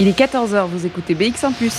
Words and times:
Il 0.00 0.06
est 0.06 0.16
14h, 0.16 0.68
vous 0.68 0.86
écoutez 0.86 1.16
BX1⁇ 1.16 1.52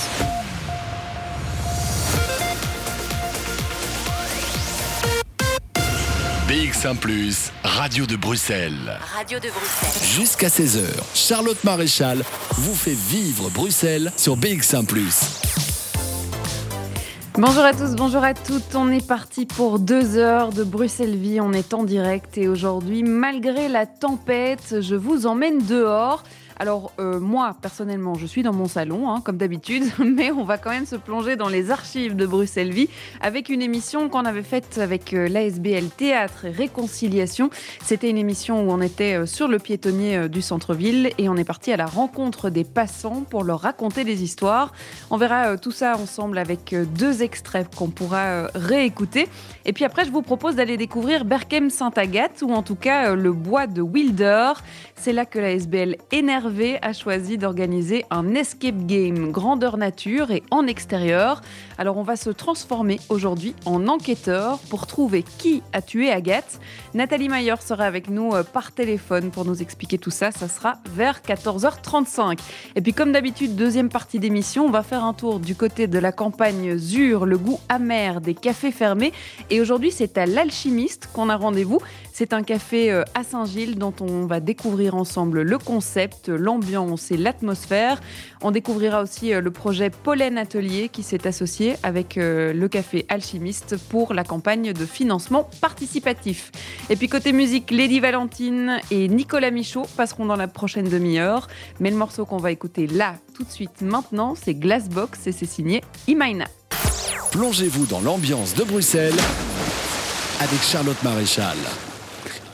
BX1⁇ 6.46 6.98
Radio 7.64 8.04
de 8.04 8.16
Bruxelles. 8.16 8.98
Radio 9.16 9.38
de 9.38 9.48
Bruxelles. 9.48 10.20
Jusqu'à 10.20 10.48
16h, 10.48 10.82
Charlotte 11.14 11.64
Maréchal 11.64 12.22
vous 12.58 12.74
fait 12.74 12.92
vivre 12.92 13.48
Bruxelles 13.48 14.12
sur 14.18 14.36
BX1⁇ 14.36 14.84
Bonjour 17.38 17.64
à 17.64 17.72
tous, 17.72 17.94
bonjour 17.96 18.22
à 18.22 18.34
toutes. 18.34 18.74
On 18.74 18.90
est 18.92 19.06
parti 19.06 19.46
pour 19.46 19.78
deux 19.78 20.18
heures 20.18 20.50
de 20.50 20.62
Bruxelles 20.62 21.16
Vie. 21.16 21.40
On 21.40 21.54
est 21.54 21.72
en 21.72 21.84
direct 21.84 22.36
et 22.36 22.48
aujourd'hui, 22.48 23.02
malgré 23.02 23.68
la 23.68 23.86
tempête, 23.86 24.82
je 24.82 24.94
vous 24.94 25.26
emmène 25.26 25.64
dehors. 25.64 26.22
Alors 26.60 26.92
euh, 27.00 27.18
moi, 27.18 27.56
personnellement, 27.62 28.16
je 28.16 28.26
suis 28.26 28.42
dans 28.42 28.52
mon 28.52 28.68
salon, 28.68 29.10
hein, 29.10 29.22
comme 29.24 29.38
d'habitude, 29.38 29.84
mais 29.98 30.30
on 30.30 30.44
va 30.44 30.58
quand 30.58 30.68
même 30.68 30.84
se 30.84 30.96
plonger 30.96 31.34
dans 31.34 31.48
les 31.48 31.70
archives 31.70 32.14
de 32.14 32.26
Bruxelles 32.26 32.70
Vie 32.70 32.90
avec 33.22 33.48
une 33.48 33.62
émission 33.62 34.10
qu'on 34.10 34.26
avait 34.26 34.42
faite 34.42 34.76
avec 34.76 35.14
euh, 35.14 35.26
l'ASBL 35.26 35.88
Théâtre 35.88 36.44
et 36.44 36.50
Réconciliation. 36.50 37.48
C'était 37.82 38.10
une 38.10 38.18
émission 38.18 38.62
où 38.62 38.70
on 38.72 38.82
était 38.82 39.14
euh, 39.14 39.24
sur 39.24 39.48
le 39.48 39.58
piétonnier 39.58 40.28
du 40.28 40.42
centre-ville 40.42 41.12
et 41.16 41.30
on 41.30 41.36
est 41.36 41.44
parti 41.44 41.72
à 41.72 41.78
la 41.78 41.86
rencontre 41.86 42.50
des 42.50 42.64
passants 42.64 43.22
pour 43.22 43.42
leur 43.42 43.60
raconter 43.60 44.04
des 44.04 44.22
histoires. 44.22 44.74
On 45.08 45.16
verra 45.16 45.56
tout 45.56 45.72
ça 45.72 45.96
ensemble 45.96 46.36
avec 46.36 46.74
deux 46.94 47.22
extraits 47.22 47.74
qu'on 47.74 47.88
pourra 47.88 48.48
réécouter. 48.54 49.28
Et 49.64 49.72
puis 49.72 49.86
après, 49.86 50.04
je 50.04 50.10
vous 50.10 50.20
propose 50.20 50.56
d'aller 50.56 50.76
découvrir 50.76 51.24
Berkem 51.24 51.70
Saint-Agathe 51.70 52.42
ou 52.42 52.52
en 52.52 52.62
tout 52.62 52.74
cas 52.74 53.14
le 53.14 53.32
bois 53.32 53.66
de 53.66 53.80
Wilder. 53.80 54.52
C'est 54.96 55.14
là 55.14 55.24
que 55.24 55.38
l'ASBL 55.38 55.96
énerve 56.12 56.49
a 56.82 56.92
choisi 56.92 57.38
d'organiser 57.38 58.04
un 58.10 58.34
escape 58.34 58.86
game 58.86 59.30
grandeur 59.30 59.76
nature 59.76 60.32
et 60.32 60.42
en 60.50 60.66
extérieur. 60.66 61.42
Alors 61.78 61.96
on 61.96 62.02
va 62.02 62.16
se 62.16 62.30
transformer 62.30 62.98
aujourd'hui 63.08 63.54
en 63.66 63.86
enquêteur 63.86 64.58
pour 64.68 64.88
trouver 64.88 65.22
qui 65.22 65.62
a 65.72 65.80
tué 65.80 66.10
Agathe. 66.10 66.58
Nathalie 66.92 67.28
Mayer 67.28 67.54
sera 67.60 67.84
avec 67.84 68.10
nous 68.10 68.34
euh, 68.34 68.42
par 68.42 68.72
téléphone 68.72 69.30
pour 69.30 69.44
nous 69.44 69.62
expliquer 69.62 69.96
tout 69.96 70.10
ça. 70.10 70.32
Ça 70.32 70.48
sera 70.48 70.78
vers 70.92 71.20
14h35. 71.20 72.38
Et 72.74 72.80
puis 72.80 72.92
comme 72.92 73.12
d'habitude, 73.12 73.54
deuxième 73.54 73.88
partie 73.88 74.18
d'émission, 74.18 74.66
on 74.66 74.70
va 74.70 74.82
faire 74.82 75.04
un 75.04 75.14
tour 75.14 75.38
du 75.38 75.54
côté 75.54 75.86
de 75.86 75.98
la 76.00 76.10
campagne 76.10 76.76
Zur, 76.76 77.26
le 77.26 77.38
goût 77.38 77.60
amer 77.68 78.20
des 78.20 78.34
cafés 78.34 78.72
fermés. 78.72 79.12
Et 79.50 79.60
aujourd'hui, 79.60 79.92
c'est 79.92 80.18
à 80.18 80.26
l'alchimiste 80.26 81.08
qu'on 81.12 81.28
a 81.28 81.36
rendez-vous. 81.36 81.78
C'est 82.12 82.32
un 82.32 82.42
café 82.42 82.90
euh, 82.90 83.04
à 83.14 83.22
Saint-Gilles 83.22 83.78
dont 83.78 83.94
on 84.00 84.26
va 84.26 84.40
découvrir 84.40 84.96
ensemble 84.96 85.42
le 85.42 85.58
concept, 85.58 86.29
l'ambiance 86.32 87.10
et 87.10 87.16
l'atmosphère. 87.16 88.00
On 88.42 88.50
découvrira 88.50 89.02
aussi 89.02 89.32
euh, 89.32 89.40
le 89.40 89.50
projet 89.50 89.90
Pollen 89.90 90.38
Atelier 90.38 90.88
qui 90.88 91.02
s'est 91.02 91.26
associé 91.26 91.76
avec 91.82 92.16
euh, 92.16 92.52
le 92.52 92.68
café 92.68 93.06
Alchimiste 93.08 93.76
pour 93.88 94.14
la 94.14 94.24
campagne 94.24 94.72
de 94.72 94.86
financement 94.86 95.48
participatif. 95.60 96.52
Et 96.88 96.96
puis 96.96 97.08
côté 97.08 97.32
musique, 97.32 97.70
Lady 97.70 98.00
Valentine 98.00 98.80
et 98.90 99.08
Nicolas 99.08 99.50
Michaud 99.50 99.86
passeront 99.96 100.26
dans 100.26 100.36
la 100.36 100.48
prochaine 100.48 100.88
demi-heure. 100.88 101.48
Mais 101.80 101.90
le 101.90 101.96
morceau 101.96 102.24
qu'on 102.24 102.38
va 102.38 102.50
écouter 102.50 102.86
là, 102.86 103.14
tout 103.34 103.44
de 103.44 103.50
suite, 103.50 103.80
maintenant, 103.82 104.34
c'est 104.34 104.54
Glassbox 104.54 105.26
et 105.26 105.32
c'est 105.32 105.46
signé 105.46 105.82
Imaina. 106.06 106.46
Plongez-vous 107.32 107.86
dans 107.86 108.00
l'ambiance 108.00 108.54
de 108.54 108.64
Bruxelles 108.64 109.14
avec 110.40 110.62
Charlotte 110.62 111.02
Maréchal. 111.02 111.56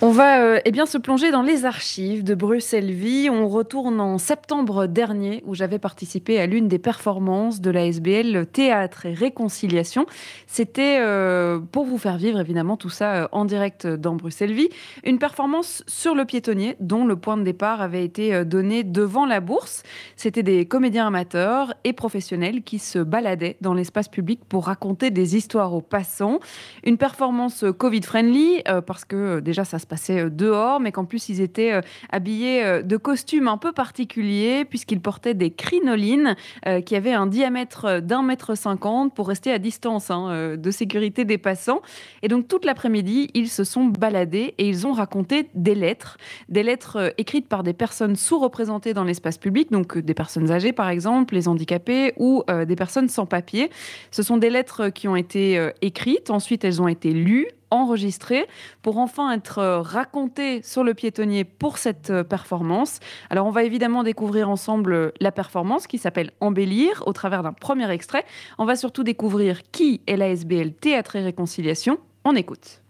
On 0.02 0.10
va 0.10 0.42
euh, 0.42 0.60
eh 0.66 0.72
bien, 0.72 0.84
se 0.84 0.98
plonger 0.98 1.30
dans 1.30 1.40
les 1.40 1.64
archives 1.64 2.22
de 2.22 2.34
Bruxelles 2.34 2.92
Vie. 2.92 3.30
On 3.30 3.48
retourne 3.48 3.98
en 3.98 4.18
septembre 4.18 4.86
dernier 4.86 5.42
où 5.46 5.54
j'avais 5.54 5.78
participé 5.78 6.38
à 6.38 6.44
l'une 6.44 6.68
des 6.68 6.78
performances 6.78 7.62
de 7.62 7.70
la 7.70 7.86
SBL 7.86 8.46
Théâtre 8.46 9.06
et 9.06 9.14
Réconciliation. 9.14 10.04
C'était 10.46 10.98
euh, 11.00 11.60
pour 11.60 11.86
vous 11.86 11.96
faire 11.96 12.18
vivre 12.18 12.38
évidemment 12.38 12.76
tout 12.76 12.90
ça 12.90 13.14
euh, 13.14 13.28
en 13.32 13.46
direct 13.46 13.86
dans 13.86 14.16
Bruxelles 14.16 14.52
Vie. 14.52 14.68
Une 15.02 15.18
performance 15.18 15.82
sur 15.86 16.14
le 16.14 16.26
piétonnier 16.26 16.76
dont 16.78 17.06
le 17.06 17.16
point 17.16 17.38
de 17.38 17.42
départ 17.42 17.80
avait 17.80 18.04
été 18.04 18.44
donné 18.44 18.84
devant 18.84 19.24
la 19.24 19.40
bourse. 19.40 19.82
C'était 20.14 20.42
des 20.42 20.66
comédiens 20.66 21.06
amateurs 21.06 21.72
et 21.84 21.94
professionnels 21.94 22.62
qui 22.64 22.80
se 22.80 22.98
baladaient 22.98 23.56
dans 23.62 23.72
l'espace 23.72 24.08
public 24.08 24.40
pour 24.46 24.66
raconter 24.66 25.10
des 25.10 25.36
histoires 25.36 25.72
aux 25.72 25.80
passants. 25.80 26.38
Une 26.84 26.98
performance 26.98 27.64
Covid-friendly 27.78 28.62
parce 28.86 29.06
que 29.06 29.40
déjà 29.40 29.64
ça 29.64 29.78
se 29.78 29.85
passer 29.86 30.20
euh, 30.20 30.30
dehors, 30.30 30.80
mais 30.80 30.92
qu'en 30.92 31.04
plus 31.04 31.28
ils 31.28 31.40
étaient 31.40 31.72
euh, 31.72 31.80
habillés 32.10 32.64
euh, 32.64 32.82
de 32.82 32.96
costumes 32.96 33.48
un 33.48 33.56
peu 33.56 33.72
particuliers, 33.72 34.64
puisqu'ils 34.64 35.00
portaient 35.00 35.34
des 35.34 35.50
crinolines 35.50 36.36
qui 36.84 36.96
avaient 36.96 37.12
un 37.12 37.26
diamètre 37.26 38.00
d'un 38.00 38.22
mètre 38.22 38.56
cinquante 38.56 39.14
pour 39.14 39.28
rester 39.28 39.52
à 39.52 39.58
distance 39.58 40.10
hein, 40.10 40.56
de 40.56 40.70
sécurité 40.70 41.24
des 41.24 41.38
passants. 41.38 41.80
Et 42.22 42.28
donc 42.28 42.48
toute 42.48 42.64
l'après-midi, 42.64 43.30
ils 43.34 43.48
se 43.48 43.64
sont 43.64 43.84
baladés 43.84 44.54
et 44.58 44.68
ils 44.68 44.86
ont 44.86 44.92
raconté 44.92 45.48
des 45.54 45.74
lettres, 45.74 46.18
des 46.48 46.62
lettres 46.62 47.14
écrites 47.18 47.48
par 47.48 47.62
des 47.62 47.72
personnes 47.72 48.16
sous-représentées 48.16 48.94
dans 48.94 49.04
l'espace 49.04 49.38
public, 49.38 49.70
donc 49.70 49.98
des 49.98 50.14
personnes 50.14 50.50
âgées 50.50 50.72
par 50.72 50.88
exemple, 50.88 51.34
les 51.34 51.48
handicapés 51.48 52.12
ou 52.16 52.42
des 52.66 52.76
personnes 52.76 53.08
sans 53.08 53.26
papier. 53.26 53.70
Ce 54.10 54.22
sont 54.22 54.36
des 54.36 54.50
lettres 54.50 54.88
qui 54.88 55.08
ont 55.08 55.16
été 55.16 55.70
écrites, 55.82 56.30
ensuite 56.30 56.64
elles 56.64 56.82
ont 56.82 56.88
été 56.88 57.12
lues, 57.12 57.48
enregistré 57.70 58.46
pour 58.82 58.98
enfin 58.98 59.32
être 59.32 59.58
euh, 59.58 59.80
raconté 59.80 60.62
sur 60.62 60.84
le 60.84 60.94
piétonnier 60.94 61.44
pour 61.44 61.78
cette 61.78 62.10
euh, 62.10 62.24
performance. 62.24 63.00
Alors 63.30 63.46
on 63.46 63.50
va 63.50 63.64
évidemment 63.64 64.02
découvrir 64.02 64.48
ensemble 64.48 64.92
euh, 64.92 65.10
la 65.20 65.32
performance 65.32 65.86
qui 65.86 65.98
s'appelle 65.98 66.30
Embellir 66.40 67.02
au 67.06 67.12
travers 67.12 67.42
d'un 67.42 67.52
premier 67.52 67.90
extrait. 67.90 68.24
On 68.58 68.64
va 68.64 68.76
surtout 68.76 69.02
découvrir 69.02 69.62
qui 69.70 70.00
est 70.06 70.16
la 70.16 70.28
SBL 70.28 70.72
Théâtre 70.72 71.16
et 71.16 71.22
Réconciliation. 71.22 71.98
On 72.24 72.34
écoute. 72.34 72.85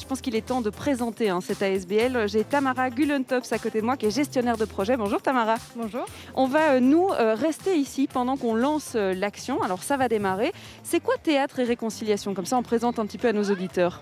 Je 0.00 0.06
pense 0.06 0.22
qu'il 0.22 0.34
est 0.34 0.46
temps 0.46 0.62
de 0.62 0.70
présenter 0.70 1.28
hein, 1.28 1.40
cette 1.42 1.62
ASBL. 1.62 2.26
J'ai 2.26 2.42
Tamara 2.42 2.88
Gullentops 2.88 3.52
à 3.52 3.58
côté 3.58 3.80
de 3.80 3.86
moi 3.86 3.98
qui 3.98 4.06
est 4.06 4.10
gestionnaire 4.10 4.56
de 4.56 4.64
projet. 4.64 4.96
Bonjour 4.96 5.20
Tamara. 5.20 5.56
Bonjour. 5.76 6.06
On 6.34 6.46
va 6.46 6.70
euh, 6.70 6.80
nous 6.80 7.08
euh, 7.10 7.34
rester 7.34 7.76
ici 7.76 8.08
pendant 8.10 8.38
qu'on 8.38 8.54
lance 8.54 8.94
euh, 8.96 9.12
l'action. 9.12 9.62
Alors 9.62 9.82
ça 9.82 9.98
va 9.98 10.08
démarrer. 10.08 10.52
C'est 10.82 11.00
quoi 11.00 11.16
Théâtre 11.22 11.60
et 11.60 11.64
Réconciliation? 11.64 12.32
Comme 12.32 12.46
ça 12.46 12.56
on 12.56 12.62
présente 12.62 12.98
un 12.98 13.04
petit 13.04 13.18
peu 13.18 13.28
à 13.28 13.32
nos 13.34 13.44
auditeurs. 13.44 14.00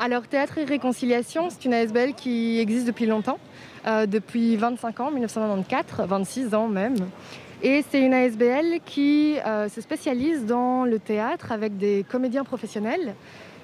Alors 0.00 0.26
Théâtre 0.26 0.58
et 0.58 0.64
Réconciliation, 0.64 1.48
c'est 1.48 1.64
une 1.64 1.74
ASBL 1.74 2.14
qui 2.14 2.58
existe 2.58 2.86
depuis 2.86 3.06
longtemps, 3.06 3.38
depuis 4.06 4.56
25 4.56 5.00
ans, 5.00 5.10
1994, 5.10 6.08
26 6.08 6.54
ans 6.54 6.68
même. 6.68 6.96
Et 7.62 7.84
c'est 7.90 8.00
une 8.00 8.14
ASBL 8.14 8.80
qui 8.86 9.36
se 9.44 9.80
spécialise 9.82 10.46
dans 10.46 10.86
le 10.86 10.98
théâtre 10.98 11.52
avec 11.52 11.76
des 11.76 12.06
comédiens 12.08 12.44
professionnels 12.44 13.14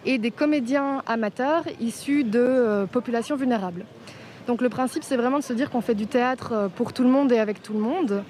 et 0.07 0.19
des 0.19 0.31
comédiens 0.31 1.03
amateurs 1.07 1.65
issus 1.81 2.25
de 2.25 2.39
euh, 2.39 2.87
populations 2.87 3.37
vulnérables. 3.37 3.85
Donc 4.47 4.63
le 4.63 4.69
principe, 4.69 5.03
c'est 5.03 5.17
vraiment 5.17 5.39
de 5.39 5.45
se 5.45 5.53
dire 5.53 5.71
qu'on 5.71 5.81
fait 5.81 5.97
du 5.97 6.07
théâtre 6.07 6.53
euh, 6.53 6.69
pour 6.69 6.93
tout 6.93 7.03
le 7.03 7.11
monde 7.11 7.33
et 7.33 7.39
avec 7.39 7.61
tout 7.61 7.73
le 7.73 7.81
monde, 7.81 8.23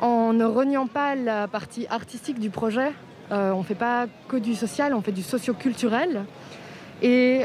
en 0.00 0.34
ne 0.34 0.44
reniant 0.44 0.86
pas 0.86 1.14
la 1.14 1.48
partie 1.48 1.86
artistique 1.88 2.38
du 2.38 2.50
projet. 2.50 2.92
Euh, 3.32 3.52
on 3.52 3.60
ne 3.60 3.64
fait 3.64 3.74
pas 3.74 4.06
que 4.28 4.36
du 4.36 4.54
social, 4.54 4.94
on 4.94 5.00
fait 5.00 5.12
du 5.12 5.22
socio-culturel. 5.22 6.24
Et 7.02 7.42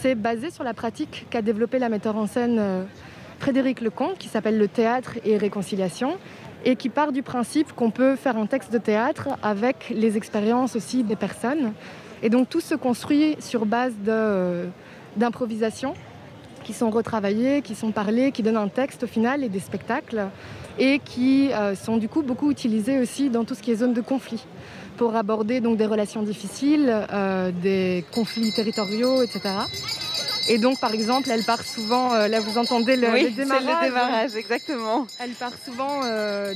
c'est 0.00 0.14
basé 0.14 0.50
sur 0.50 0.62
la 0.62 0.74
pratique 0.74 1.26
qu'a 1.30 1.42
développé 1.42 1.80
la 1.80 1.88
metteur 1.88 2.14
en 2.16 2.26
scène 2.26 2.86
Frédéric 3.40 3.80
Lecomte, 3.80 4.16
qui 4.18 4.28
s'appelle 4.28 4.58
le 4.58 4.68
théâtre 4.68 5.14
et 5.24 5.38
réconciliation, 5.38 6.18
et 6.64 6.76
qui 6.76 6.88
part 6.88 7.10
du 7.10 7.22
principe 7.22 7.72
qu'on 7.72 7.90
peut 7.90 8.14
faire 8.14 8.36
un 8.36 8.46
texte 8.46 8.72
de 8.72 8.78
théâtre 8.78 9.30
avec 9.42 9.90
les 9.92 10.16
expériences 10.16 10.76
aussi 10.76 11.02
des 11.02 11.16
personnes. 11.16 11.72
Et 12.22 12.28
donc 12.28 12.48
tout 12.48 12.60
se 12.60 12.74
construit 12.74 13.36
sur 13.40 13.66
base 13.66 13.94
euh, 14.06 14.66
d'improvisation 15.16 15.94
qui 16.64 16.74
sont 16.74 16.90
retravaillées, 16.90 17.62
qui 17.62 17.74
sont 17.74 17.90
parlées, 17.90 18.32
qui 18.32 18.42
donnent 18.42 18.58
un 18.58 18.68
texte 18.68 19.04
au 19.04 19.06
final 19.06 19.42
et 19.42 19.48
des 19.48 19.60
spectacles 19.60 20.26
et 20.78 21.00
qui 21.02 21.50
euh, 21.52 21.74
sont 21.74 21.96
du 21.96 22.08
coup 22.08 22.22
beaucoup 22.22 22.50
utilisés 22.50 22.98
aussi 22.98 23.30
dans 23.30 23.44
tout 23.44 23.54
ce 23.54 23.62
qui 23.62 23.70
est 23.72 23.76
zone 23.76 23.94
de 23.94 24.02
conflit 24.02 24.44
pour 24.98 25.16
aborder 25.16 25.60
donc 25.60 25.78
des 25.78 25.86
relations 25.86 26.22
difficiles, 26.22 26.92
euh, 27.10 27.50
des 27.62 28.04
conflits 28.12 28.52
territoriaux, 28.52 29.22
etc. 29.22 29.40
Et 30.48 30.58
donc, 30.58 30.78
par 30.80 30.92
exemple, 30.92 31.30
elle 31.30 31.44
part 31.44 31.62
souvent, 31.62 32.12
là 32.12 32.40
vous 32.40 32.58
entendez 32.58 32.96
le, 32.96 33.08
oui, 33.12 33.24
le 33.24 33.30
démarrage. 33.30 33.64
le 33.64 33.88
démarrage, 33.88 34.36
exactement. 34.36 35.06
Elle 35.20 35.30
part 35.30 35.52
souvent 35.64 36.00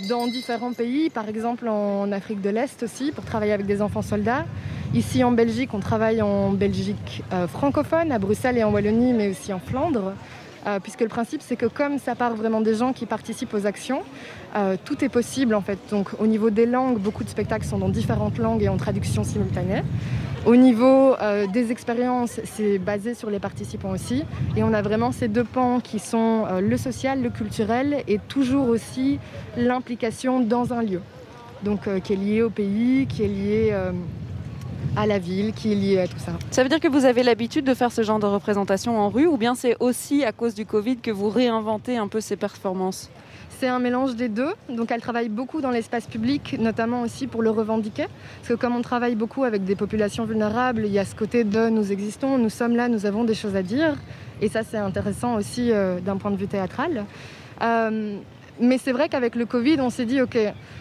dans 0.08 0.26
différents 0.26 0.72
pays, 0.72 1.10
par 1.10 1.28
exemple 1.28 1.68
en 1.68 2.10
Afrique 2.10 2.40
de 2.40 2.50
l'Est 2.50 2.82
aussi, 2.82 3.12
pour 3.12 3.24
travailler 3.24 3.52
avec 3.52 3.66
des 3.66 3.80
enfants 3.80 4.02
soldats. 4.02 4.46
Ici 4.94 5.24
en 5.24 5.32
Belgique, 5.32 5.74
on 5.74 5.80
travaille 5.80 6.22
en 6.22 6.50
Belgique 6.50 7.22
euh, 7.32 7.46
francophone, 7.46 8.12
à 8.12 8.18
Bruxelles 8.18 8.56
et 8.58 8.64
en 8.64 8.70
Wallonie, 8.70 9.12
mais 9.12 9.30
aussi 9.30 9.52
en 9.52 9.58
Flandre. 9.58 10.12
puisque 10.82 11.02
le 11.02 11.08
principe 11.08 11.42
c'est 11.42 11.56
que 11.56 11.66
comme 11.66 11.98
ça 11.98 12.14
part 12.14 12.34
vraiment 12.34 12.62
des 12.62 12.74
gens 12.74 12.94
qui 12.94 13.04
participent 13.04 13.52
aux 13.52 13.66
actions, 13.66 14.00
tout 14.86 15.04
est 15.04 15.10
possible 15.10 15.54
en 15.54 15.60
fait. 15.60 15.78
Donc 15.90 16.08
au 16.18 16.26
niveau 16.26 16.48
des 16.48 16.64
langues, 16.64 16.98
beaucoup 16.98 17.22
de 17.22 17.28
spectacles 17.28 17.66
sont 17.66 17.76
dans 17.76 17.90
différentes 17.90 18.38
langues 18.38 18.62
et 18.62 18.70
en 18.70 18.78
traduction 18.78 19.24
simultanée. 19.24 19.82
Au 20.46 20.56
niveau 20.56 21.14
euh, 21.22 21.46
des 21.46 21.72
expériences, 21.72 22.38
c'est 22.44 22.78
basé 22.78 23.14
sur 23.14 23.30
les 23.30 23.38
participants 23.38 23.92
aussi. 23.92 24.24
Et 24.56 24.62
on 24.62 24.74
a 24.74 24.82
vraiment 24.82 25.10
ces 25.10 25.26
deux 25.26 25.44
pans 25.44 25.80
qui 25.80 25.98
sont 25.98 26.44
euh, 26.46 26.60
le 26.60 26.76
social, 26.76 27.22
le 27.22 27.30
culturel 27.30 28.04
et 28.08 28.18
toujours 28.28 28.68
aussi 28.68 29.18
l'implication 29.56 30.40
dans 30.40 30.74
un 30.74 30.82
lieu. 30.82 31.00
Donc 31.62 31.88
euh, 31.88 31.98
qui 31.98 32.12
est 32.12 32.16
lié 32.16 32.42
au 32.42 32.50
pays, 32.50 33.06
qui 33.06 33.22
est 33.24 33.28
lié 33.28 33.74
à 34.96 35.06
la 35.06 35.18
ville, 35.18 35.52
qui 35.52 35.72
est 35.72 35.74
lié 35.74 35.98
à 36.00 36.06
tout 36.06 36.18
ça. 36.18 36.32
Ça 36.50 36.62
veut 36.62 36.68
dire 36.68 36.80
que 36.80 36.88
vous 36.88 37.04
avez 37.04 37.22
l'habitude 37.22 37.64
de 37.64 37.74
faire 37.74 37.92
ce 37.92 38.02
genre 38.02 38.18
de 38.18 38.26
représentation 38.26 38.98
en 38.98 39.08
rue 39.08 39.26
ou 39.26 39.36
bien 39.36 39.54
c'est 39.54 39.76
aussi 39.80 40.24
à 40.24 40.32
cause 40.32 40.54
du 40.54 40.66
Covid 40.66 40.98
que 40.98 41.10
vous 41.10 41.28
réinventez 41.28 41.96
un 41.96 42.08
peu 42.08 42.20
ces 42.20 42.36
performances? 42.36 43.10
C'est 43.60 43.68
un 43.68 43.78
mélange 43.78 44.16
des 44.16 44.28
deux. 44.28 44.52
Donc 44.68 44.90
elle 44.90 45.00
travaille 45.00 45.28
beaucoup 45.28 45.60
dans 45.60 45.70
l'espace 45.70 46.06
public, 46.06 46.56
notamment 46.58 47.02
aussi 47.02 47.26
pour 47.26 47.42
le 47.42 47.50
revendiquer. 47.50 48.06
Parce 48.38 48.48
que 48.48 48.54
comme 48.54 48.74
on 48.74 48.82
travaille 48.82 49.14
beaucoup 49.14 49.44
avec 49.44 49.64
des 49.64 49.76
populations 49.76 50.24
vulnérables, 50.24 50.82
il 50.84 50.92
y 50.92 50.98
a 50.98 51.04
ce 51.04 51.14
côté 51.14 51.44
de 51.44 51.68
nous 51.68 51.92
existons, 51.92 52.36
nous 52.38 52.50
sommes 52.50 52.76
là, 52.76 52.88
nous 52.88 53.06
avons 53.06 53.24
des 53.24 53.34
choses 53.34 53.56
à 53.56 53.62
dire. 53.62 53.94
Et 54.42 54.48
ça 54.48 54.62
c'est 54.64 54.76
intéressant 54.76 55.36
aussi 55.36 55.70
euh, 55.70 56.00
d'un 56.00 56.16
point 56.16 56.30
de 56.30 56.36
vue 56.36 56.48
théâtral. 56.48 57.04
Euh, 57.62 58.18
mais 58.60 58.78
c'est 58.78 58.92
vrai 58.92 59.08
qu'avec 59.08 59.34
le 59.34 59.46
Covid, 59.46 59.80
on 59.80 59.90
s'est 59.90 60.04
dit, 60.04 60.20
OK, 60.20 60.38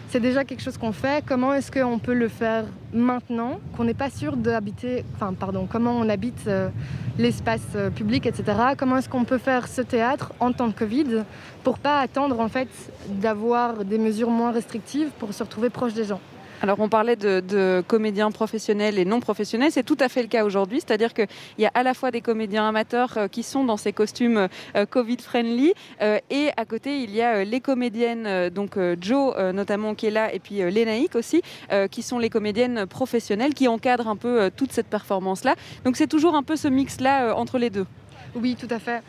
c'est 0.08 0.20
déjà 0.20 0.44
quelque 0.44 0.62
chose 0.62 0.78
qu'on 0.78 0.92
fait, 0.92 1.24
comment 1.26 1.52
est-ce 1.52 1.72
qu'on 1.72 1.98
peut 1.98 2.14
le 2.14 2.28
faire 2.28 2.64
maintenant, 2.92 3.58
qu'on 3.76 3.84
n'est 3.84 3.94
pas 3.94 4.10
sûr 4.10 4.36
d'habiter, 4.36 5.04
enfin, 5.14 5.34
pardon, 5.34 5.66
comment 5.70 5.92
on 5.92 6.08
habite 6.08 6.46
euh, 6.46 6.68
l'espace 7.18 7.62
euh, 7.74 7.90
public, 7.90 8.26
etc. 8.26 8.44
Comment 8.78 8.98
est-ce 8.98 9.08
qu'on 9.08 9.24
peut 9.24 9.38
faire 9.38 9.66
ce 9.66 9.82
théâtre 9.82 10.32
en 10.38 10.52
temps 10.52 10.68
de 10.68 10.72
Covid 10.72 11.24
pour 11.64 11.78
pas 11.78 12.00
attendre, 12.00 12.38
en 12.38 12.48
fait, 12.48 12.68
d'avoir 13.08 13.84
des 13.84 13.98
mesures 13.98 14.30
moins 14.30 14.52
restrictives 14.52 15.10
pour 15.18 15.34
se 15.34 15.42
retrouver 15.42 15.70
proche 15.70 15.94
des 15.94 16.04
gens? 16.04 16.20
Alors 16.64 16.80
on 16.80 16.88
parlait 16.88 17.16
de, 17.16 17.84
comédiens 17.86 18.30
professionnels 18.30 18.98
et 18.98 19.04
non 19.04 19.20
professionnels, 19.20 19.70
c'est 19.70 19.82
tout 19.82 19.98
à 20.00 20.08
fait 20.08 20.22
le 20.22 20.28
cas 20.28 20.46
aujourd'hui, 20.46 20.80
c'est-à-dire 20.80 21.12
qu'il 21.12 21.28
y 21.58 21.66
a 21.66 21.70
à 21.74 21.82
la 21.82 21.92
fois 21.92 22.10
des 22.10 22.22
comédiens 22.22 22.66
amateurs 22.66 23.18
euh, 23.18 23.28
qui 23.28 23.42
sont 23.42 23.64
dans 23.64 23.76
ces 23.76 23.92
costumes 23.92 24.48
euh, 24.74 24.86
Covid-friendly 24.86 25.74
euh, 26.00 26.18
et 26.30 26.48
à 26.56 26.64
côté 26.64 27.02
il 27.02 27.14
y 27.14 27.20
a 27.20 27.44
les 27.44 27.60
comédiennes, 27.60 28.48
donc 28.48 28.78
Jo 29.02 29.34
notamment 29.52 29.94
qui 29.94 30.06
est 30.06 30.10
là 30.10 30.32
et 30.32 30.38
puis 30.38 30.62
Lénaïque 30.70 31.16
aussi, 31.16 31.42
qui 31.90 32.00
sont 32.00 32.18
les 32.18 32.30
comédiennes 32.30 32.86
professionnelles 32.86 33.52
qui 33.52 33.68
encadrent 33.68 34.08
un 34.08 34.16
peu 34.16 34.50
toute 34.56 34.72
cette 34.72 34.86
performance-là. 34.86 35.56
Donc 35.84 35.98
c'est 35.98 36.06
toujours 36.06 36.34
un 36.34 36.42
peu 36.42 36.56
ce 36.56 36.68
mix-là 36.68 37.34
entre 37.36 37.58
les 37.58 37.68
deux. 37.68 37.86
Oui, 38.34 38.56
tout 38.58 38.68
à 38.70 38.78
fait. 38.78 39.02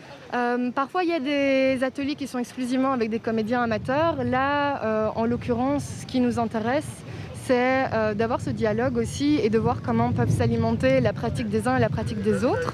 parfois, 0.74 1.04
il 1.04 1.10
y 1.10 1.14
a 1.14 1.20
des 1.20 1.84
ateliers 1.86 2.16
qui 2.16 2.28
sont 2.28 2.40
exclusivement 2.40 2.92
avec 2.92 3.10
des 3.10 3.20
comédiens 3.20 3.64
amateurs. 3.64 4.24
Là, 4.26 5.12
en 5.16 5.26
l'occurrence, 5.26 6.02
ce 6.02 6.06
qui 6.06 6.20
nous 6.20 6.38
intéresse, 6.38 7.06
c'est 7.46 7.86
euh, 7.94 8.14
d'avoir 8.14 8.42
ce 8.42 8.50
dialogue 8.50 8.98
aussi 8.98 9.40
et 9.42 9.50
de 9.50 9.58
voir 9.60 9.82
comment 9.84 10.12
peuvent 10.12 10.30
s'alimenter 10.30 11.00
la 11.00 11.14
pratique 11.14 11.50
des 11.50 11.68
uns 11.68 11.78
et 11.78 11.80
la 11.80 11.90
pratique 11.90 12.22
des 12.22 12.44
autres. 12.44 12.74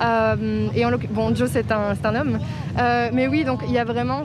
Euh, 0.00 0.68
et 0.74 0.84
en 0.84 0.90
bon, 1.10 1.34
Joe, 1.34 1.50
c'est 1.52 1.72
un, 1.72 1.94
un, 2.02 2.14
homme. 2.14 2.38
Euh, 2.78 3.10
mais 3.12 3.26
oui, 3.26 3.44
donc 3.44 3.60
il 3.66 3.72
y 3.72 3.78
a 3.78 3.84
vraiment 3.84 4.22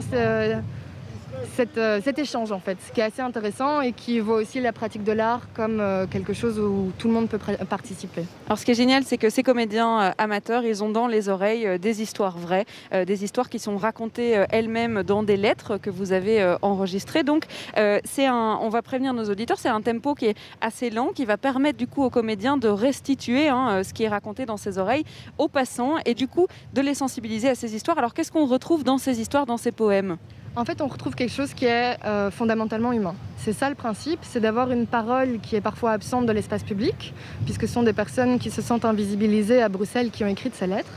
euh, 1.76 2.00
cet 2.02 2.18
échange 2.18 2.52
en 2.52 2.60
fait, 2.60 2.78
ce 2.86 2.92
qui 2.92 3.00
est 3.00 3.04
assez 3.04 3.22
intéressant 3.22 3.80
et 3.80 3.92
qui 3.92 4.20
voit 4.20 4.36
aussi 4.36 4.60
la 4.60 4.72
pratique 4.72 5.04
de 5.04 5.12
l'art 5.12 5.42
comme 5.54 5.80
euh, 5.80 6.06
quelque 6.06 6.32
chose 6.32 6.58
où 6.58 6.92
tout 6.98 7.08
le 7.08 7.14
monde 7.14 7.28
peut 7.28 7.38
participer. 7.68 8.24
Alors 8.46 8.58
ce 8.58 8.64
qui 8.64 8.70
est 8.70 8.74
génial, 8.74 9.04
c'est 9.04 9.18
que 9.18 9.30
ces 9.30 9.42
comédiens 9.42 10.00
euh, 10.00 10.10
amateurs, 10.18 10.64
ils 10.64 10.82
ont 10.84 10.88
dans 10.88 11.06
les 11.06 11.28
oreilles 11.28 11.78
des 11.78 12.02
histoires 12.02 12.38
vraies, 12.38 12.64
des 12.92 13.24
histoires 13.24 13.48
qui 13.48 13.58
sont 13.58 13.76
racontées 13.76 14.44
elles-mêmes 14.50 15.02
dans 15.02 15.22
des 15.22 15.36
lettres 15.36 15.78
que 15.78 15.90
vous 15.90 16.12
avez 16.12 16.56
enregistrées. 16.62 17.22
Donc 17.22 17.44
on 17.76 18.68
va 18.70 18.82
prévenir 18.82 19.14
nos 19.14 19.24
auditeurs, 19.24 19.58
c'est 19.58 19.68
un 19.68 19.80
tempo 19.80 20.14
qui 20.14 20.26
est 20.26 20.36
assez 20.60 20.90
lent, 20.90 21.08
qui 21.14 21.24
va 21.24 21.36
permettre 21.36 21.78
du 21.78 21.86
coup 21.86 22.02
aux 22.02 22.10
comédiens 22.10 22.56
de 22.56 22.68
restituer 22.68 23.48
hein, 23.48 23.82
ce 23.82 23.92
qui 23.92 24.04
est 24.04 24.08
raconté 24.08 24.46
dans 24.46 24.56
ses 24.56 24.78
oreilles 24.78 25.04
aux 25.38 25.48
passants 25.48 25.96
et 26.04 26.14
du 26.14 26.28
coup 26.28 26.46
de 26.72 26.80
les 26.80 26.94
sensibiliser 26.94 27.48
à 27.48 27.54
ces 27.54 27.74
histoires. 27.74 27.98
Alors 27.98 28.14
qu'est-ce 28.14 28.32
qu'on 28.32 28.46
retrouve 28.46 28.84
dans 28.84 28.98
ces 28.98 29.20
histoires, 29.20 29.46
dans 29.46 29.56
ces 29.56 29.72
poèmes? 29.72 30.16
En 30.58 30.64
fait, 30.64 30.80
on 30.80 30.88
retrouve 30.88 31.14
quelque 31.14 31.32
chose 31.32 31.54
qui 31.54 31.66
est 31.66 31.96
euh, 32.04 32.32
fondamentalement 32.32 32.92
humain. 32.92 33.14
C'est 33.36 33.52
ça 33.52 33.68
le 33.68 33.76
principe, 33.76 34.18
c'est 34.22 34.40
d'avoir 34.40 34.72
une 34.72 34.88
parole 34.88 35.38
qui 35.40 35.54
est 35.54 35.60
parfois 35.60 35.92
absente 35.92 36.26
de 36.26 36.32
l'espace 36.32 36.64
public, 36.64 37.14
puisque 37.44 37.68
ce 37.68 37.74
sont 37.74 37.84
des 37.84 37.92
personnes 37.92 38.40
qui 38.40 38.50
se 38.50 38.60
sentent 38.60 38.84
invisibilisées 38.84 39.62
à 39.62 39.68
Bruxelles 39.68 40.10
qui 40.10 40.24
ont 40.24 40.26
écrit 40.26 40.50
ces 40.52 40.66
lettres. 40.66 40.90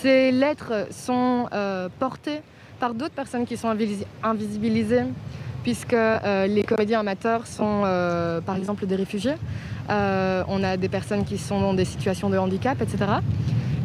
Ces 0.00 0.32
lettres 0.32 0.86
sont 0.90 1.48
euh, 1.52 1.90
portées 1.98 2.40
par 2.80 2.94
d'autres 2.94 3.14
personnes 3.14 3.44
qui 3.44 3.58
sont 3.58 3.76
invisibilisées, 4.22 5.02
puisque 5.64 5.92
euh, 5.92 6.46
les 6.46 6.62
comédiens 6.62 7.00
amateurs 7.00 7.46
sont 7.46 7.82
par 8.46 8.56
exemple 8.56 8.86
des 8.86 8.96
réfugiés. 8.96 9.34
on 9.90 10.64
a 10.64 10.76
des 10.78 10.88
personnes 10.88 11.24
qui 11.24 11.36
sont 11.36 11.60
dans 11.60 11.74
des 11.74 11.84
situations 11.84 12.30
de 12.30 12.38
handicap, 12.38 12.80
etc. 12.80 13.04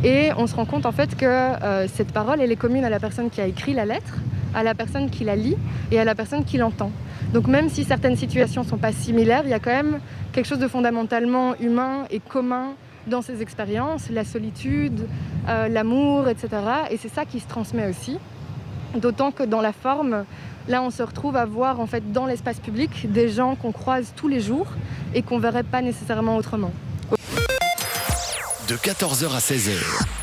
Et 0.05 0.29
on 0.37 0.47
se 0.47 0.55
rend 0.55 0.65
compte 0.65 0.85
en 0.85 0.91
fait 0.93 1.17
que 1.17 1.87
cette 1.87 2.13
parole, 2.13 2.39
elle 2.39 2.51
est 2.51 2.61
commune 2.65 2.85
à 2.85 2.89
la 2.89 2.99
personne 2.99 3.29
qui 3.29 3.41
a 3.41 3.47
écrit 3.47 3.73
la 3.73 3.85
lettre, 3.85 4.15
à 4.53 4.63
la 4.63 4.73
personne 4.75 5.09
qui 5.09 5.23
la 5.23 5.35
lit 5.35 5.57
et 5.91 5.99
à 5.99 6.05
la 6.05 6.15
personne 6.15 6.43
qui 6.43 6.57
l'entend. 6.57 6.91
Donc 7.33 7.47
même 7.47 7.69
si 7.69 7.83
certaines 7.83 8.15
situations 8.15 8.63
ne 8.63 8.67
sont 8.67 8.77
pas 8.77 8.91
similaires, 8.91 9.41
il 9.45 9.49
y 9.49 9.53
a 9.53 9.59
quand 9.59 9.71
même 9.71 9.99
quelque 10.31 10.45
chose 10.45 10.59
de 10.59 10.67
fondamentalement 10.67 11.55
humain 11.59 12.05
et 12.11 12.19
commun 12.19 12.73
dans 13.07 13.21
ces 13.21 13.41
expériences, 13.41 14.09
la 14.09 14.23
solitude, 14.23 15.07
euh, 15.47 15.67
l'amour, 15.67 16.29
etc. 16.29 16.49
Et 16.91 16.97
c'est 16.97 17.13
ça 17.13 17.25
qui 17.25 17.39
se 17.39 17.47
transmet 17.47 17.89
aussi. 17.89 18.17
D'autant 18.95 19.31
que 19.31 19.43
dans 19.43 19.61
la 19.61 19.73
forme, 19.73 20.25
là 20.67 20.81
on 20.81 20.91
se 20.91 21.03
retrouve 21.03 21.35
à 21.35 21.45
voir 21.45 21.79
en 21.79 21.87
fait 21.87 22.11
dans 22.11 22.25
l'espace 22.25 22.59
public 22.59 23.11
des 23.11 23.29
gens 23.29 23.55
qu'on 23.55 23.71
croise 23.71 24.13
tous 24.15 24.27
les 24.27 24.39
jours 24.39 24.67
et 25.13 25.21
qu'on 25.21 25.39
verrait 25.39 25.63
pas 25.63 25.81
nécessairement 25.81 26.37
autrement. 26.37 26.71
De 28.69 28.75
14h 28.75 29.35
à 29.35 29.39
16h, 29.39 29.77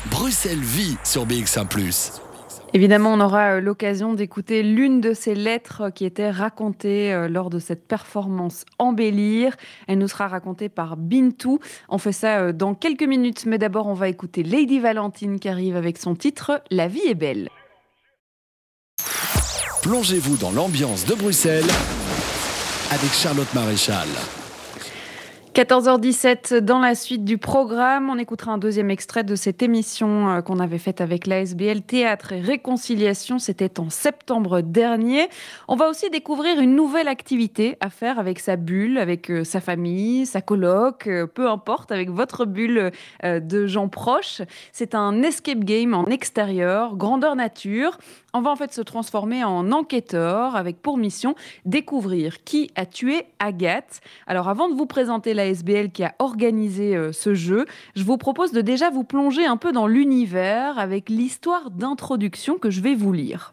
Bruxelles 0.09 0.59
vit 0.59 0.97
sur 1.03 1.27
BX1⁇ 1.27 1.67
Évidemment, 2.73 3.13
on 3.13 3.19
aura 3.19 3.55
euh, 3.55 3.61
l'occasion 3.61 4.13
d'écouter 4.13 4.63
l'une 4.63 5.01
de 5.01 5.13
ces 5.13 5.35
lettres 5.35 5.89
qui 5.89 6.05
étaient 6.05 6.31
racontées 6.31 7.13
euh, 7.13 7.27
lors 7.27 7.49
de 7.49 7.59
cette 7.59 7.85
performance 7.85 8.63
Embellir. 8.79 9.57
Elle 9.87 9.97
nous 9.97 10.07
sera 10.07 10.29
racontée 10.29 10.69
par 10.69 10.95
Bintou. 10.95 11.59
On 11.89 11.97
fait 11.97 12.13
ça 12.13 12.39
euh, 12.39 12.53
dans 12.53 12.73
quelques 12.73 13.03
minutes, 13.03 13.45
mais 13.45 13.57
d'abord, 13.57 13.87
on 13.87 13.93
va 13.93 14.07
écouter 14.07 14.43
Lady 14.43 14.79
Valentine 14.79 15.37
qui 15.39 15.49
arrive 15.49 15.75
avec 15.75 15.97
son 15.97 16.15
titre 16.15 16.61
La 16.71 16.87
vie 16.87 17.05
est 17.05 17.15
belle. 17.15 17.49
Plongez-vous 19.83 20.37
dans 20.37 20.51
l'ambiance 20.51 21.05
de 21.05 21.15
Bruxelles 21.15 21.69
avec 22.89 23.11
Charlotte 23.11 23.53
Maréchal. 23.53 24.07
14h17, 25.53 26.59
dans 26.59 26.79
la 26.79 26.95
suite 26.95 27.25
du 27.25 27.37
programme, 27.37 28.09
on 28.09 28.17
écoutera 28.17 28.53
un 28.53 28.57
deuxième 28.57 28.89
extrait 28.89 29.25
de 29.25 29.35
cette 29.35 29.61
émission 29.61 30.29
euh, 30.29 30.41
qu'on 30.41 30.61
avait 30.61 30.77
faite 30.77 31.01
avec 31.01 31.27
l'ASBL 31.27 31.81
Théâtre 31.81 32.31
et 32.31 32.39
Réconciliation. 32.39 33.37
C'était 33.37 33.77
en 33.77 33.89
septembre 33.89 34.61
dernier. 34.61 35.27
On 35.67 35.75
va 35.75 35.89
aussi 35.89 36.09
découvrir 36.09 36.61
une 36.61 36.73
nouvelle 36.73 37.09
activité 37.09 37.75
à 37.81 37.89
faire 37.89 38.17
avec 38.17 38.39
sa 38.39 38.55
bulle, 38.55 38.97
avec 38.97 39.29
euh, 39.29 39.43
sa 39.43 39.59
famille, 39.59 40.25
sa 40.25 40.39
coloc, 40.39 41.07
euh, 41.07 41.27
peu 41.27 41.49
importe, 41.49 41.91
avec 41.91 42.09
votre 42.11 42.45
bulle 42.45 42.91
de 43.21 43.67
gens 43.67 43.89
proches. 43.89 44.41
C'est 44.71 44.95
un 44.95 45.21
escape 45.21 45.65
game 45.65 45.93
en 45.93 46.05
extérieur, 46.05 46.95
grandeur 46.95 47.35
nature. 47.35 47.97
On 48.33 48.41
va 48.41 48.51
en 48.51 48.55
fait 48.55 48.73
se 48.73 48.81
transformer 48.81 49.43
en 49.43 49.73
enquêteur 49.73 50.55
avec 50.55 50.81
pour 50.81 50.97
mission 50.97 51.35
découvrir 51.65 52.45
qui 52.45 52.71
a 52.75 52.85
tué 52.85 53.25
Agathe. 53.39 53.99
Alors 54.25 54.47
avant 54.47 54.69
de 54.69 54.73
vous 54.73 54.85
présenter 54.85 55.33
la 55.33 55.47
SBL 55.47 55.91
qui 55.91 56.05
a 56.05 56.15
organisé 56.19 56.95
euh, 56.95 57.11
ce 57.11 57.33
jeu, 57.33 57.65
je 57.95 58.03
vous 58.03 58.17
propose 58.17 58.53
de 58.53 58.61
déjà 58.61 58.89
vous 58.89 59.03
plonger 59.03 59.45
un 59.45 59.57
peu 59.57 59.73
dans 59.73 59.85
l'univers 59.85 60.79
avec 60.79 61.09
l'histoire 61.09 61.71
d'introduction 61.71 62.57
que 62.57 62.69
je 62.69 62.79
vais 62.79 62.95
vous 62.95 63.11
lire. 63.11 63.51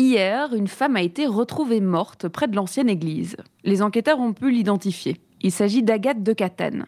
Hier, 0.00 0.52
une 0.52 0.68
femme 0.68 0.96
a 0.96 1.02
été 1.02 1.26
retrouvée 1.26 1.80
morte 1.80 2.28
près 2.28 2.48
de 2.48 2.56
l'ancienne 2.56 2.88
église. 2.88 3.36
Les 3.62 3.82
enquêteurs 3.82 4.18
ont 4.18 4.32
pu 4.32 4.50
l'identifier. 4.50 5.16
Il 5.42 5.52
s'agit 5.52 5.84
d'Agathe 5.84 6.24
de 6.24 6.32
Catane. 6.32 6.86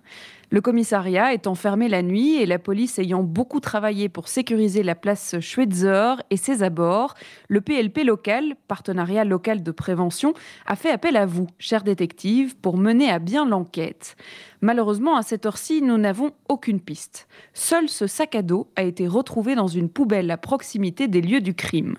Le 0.52 0.61
commissariat 0.61 1.33
étant 1.33 1.54
fermé 1.54 1.88
la 1.88 2.02
nuit 2.02 2.35
et 2.35 2.45
la 2.45 2.59
police 2.59 2.99
ayant 2.99 3.23
beaucoup 3.23 3.61
travaillé 3.61 4.09
pour 4.09 4.26
sécuriser 4.26 4.83
la 4.83 4.97
place 4.97 5.38
Schweitzer 5.38 6.14
et 6.30 6.37
ses 6.37 6.64
abords, 6.64 7.14
le 7.47 7.61
PLP 7.61 8.02
local, 8.02 8.57
partenariat 8.66 9.25
local 9.25 9.62
de 9.62 9.71
prévention, 9.71 10.35
a 10.66 10.75
fait 10.75 10.90
appel 10.90 11.16
à 11.16 11.25
vous, 11.25 11.47
chers 11.61 11.85
détectives, 11.85 12.57
pour 12.57 12.78
mener 12.78 13.09
à 13.09 13.21
bien 13.21 13.47
l'enquête. 13.47 14.16
Malheureusement, 14.61 15.16
à 15.16 15.23
cette 15.23 15.47
heure-ci, 15.47 15.83
nous 15.83 15.99
n'avons 15.99 16.33
aucune 16.49 16.80
piste. 16.80 17.28
Seul 17.54 17.88
ce 17.88 18.09
sac 18.09 18.35
à 18.35 18.42
dos 18.42 18.66
a 18.75 18.83
été 18.83 19.07
retrouvé 19.07 19.54
dans 19.54 19.69
une 19.69 19.88
poubelle 19.88 20.33
à 20.33 20.37
proximité 20.37 21.07
des 21.07 21.23
lieux 21.23 21.40
du 21.40 21.54
crime. 21.54 21.95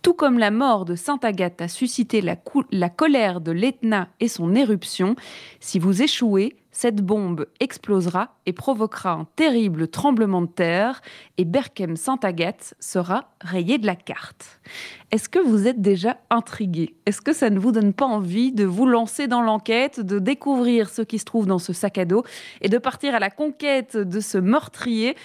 Tout 0.00 0.14
comme 0.14 0.38
la 0.38 0.50
mort 0.50 0.86
de 0.86 0.94
Sainte 0.94 1.26
Agathe 1.26 1.60
a 1.60 1.68
suscité 1.68 2.22
la 2.22 2.88
colère 2.88 3.42
de 3.42 3.52
l'Etna 3.52 4.08
et 4.20 4.28
son 4.28 4.54
éruption, 4.54 5.16
si 5.60 5.78
vous 5.78 6.00
échouez, 6.00 6.56
cette 6.80 7.02
bombe 7.02 7.44
explosera 7.60 8.36
et 8.46 8.54
provoquera 8.54 9.10
un 9.10 9.26
terrible 9.36 9.86
tremblement 9.88 10.40
de 10.40 10.46
terre 10.46 11.02
et 11.36 11.44
Berkem-Saint-Agathe 11.44 12.72
sera 12.80 13.34
rayé 13.42 13.76
de 13.76 13.84
la 13.84 13.96
carte. 13.96 14.62
Est-ce 15.10 15.28
que 15.28 15.40
vous 15.40 15.66
êtes 15.66 15.82
déjà 15.82 16.16
intrigué? 16.30 16.94
Est-ce 17.04 17.20
que 17.20 17.34
ça 17.34 17.50
ne 17.50 17.58
vous 17.58 17.70
donne 17.70 17.92
pas 17.92 18.06
envie 18.06 18.50
de 18.50 18.64
vous 18.64 18.86
lancer 18.86 19.26
dans 19.26 19.42
l'enquête, 19.42 20.00
de 20.00 20.18
découvrir 20.18 20.88
ce 20.88 21.02
qui 21.02 21.18
se 21.18 21.26
trouve 21.26 21.46
dans 21.46 21.58
ce 21.58 21.74
sac 21.74 21.98
à 21.98 22.06
dos 22.06 22.24
et 22.62 22.70
de 22.70 22.78
partir 22.78 23.14
à 23.14 23.18
la 23.18 23.28
conquête 23.28 23.98
de 23.98 24.20
ce 24.20 24.38
meurtrier? 24.38 25.16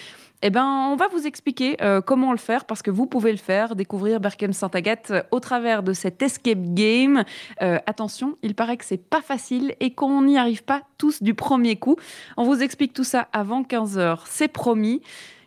Eh 0.48 0.52
ben, 0.52 0.92
on 0.92 0.96
va 0.96 1.08
vous 1.08 1.26
expliquer 1.26 1.76
euh, 1.82 2.02
comment 2.02 2.32
le 2.32 2.38
faire 2.38 2.66
parce 2.66 2.84
que 2.84 2.92
vous 2.92 3.08
pouvez 3.08 3.32
le 3.32 3.40
faire, 3.40 3.76
découvrir 3.76 4.20
Berkem 4.20 4.54
Saint-Agathe 4.54 5.10
euh, 5.10 5.24
au 5.32 5.40
travers 5.40 5.82
de 5.82 5.92
cet 5.92 6.22
escape 6.22 6.62
game. 6.76 7.24
Euh, 7.64 7.80
attention, 7.88 8.38
il 8.44 8.54
paraît 8.54 8.78
que 8.78 8.86
c'est 8.86 9.04
pas 9.04 9.24
facile 9.24 9.74
et 9.80 9.96
qu'on 9.96 10.22
n'y 10.22 10.38
arrive 10.38 10.64
pas 10.64 10.84
tous 11.00 11.24
du 11.24 11.34
premier 11.34 11.78
coup. 11.78 11.96
On 12.38 12.44
vous 12.44 12.62
explique 12.62 12.94
tout 12.94 13.04
ça 13.04 13.28
avant 13.34 13.64
15h, 13.64 14.20
c'est 14.26 14.48
promis. 14.48 15.02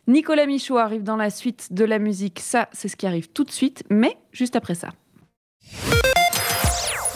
Nicolas 0.09 0.47
Michaud 0.47 0.79
arrive 0.79 1.05
dans 1.05 1.17
la 1.17 1.31
suite 1.31 1.73
de 1.73 1.85
la 1.85 2.01
musique, 2.01 2.41
ça 2.41 2.69
c'est 2.73 2.89
ce 2.89 2.97
qui 2.97 3.07
arrive 3.07 3.29
tout 3.29 3.45
de 3.45 3.53
suite, 3.53 3.85
mais 3.91 4.17
juste 4.33 4.57
après 4.57 4.75
ça. 4.75 4.89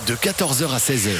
De 0.06 0.14
14h 0.14 0.72
à 0.72 0.78
16h, 0.78 1.18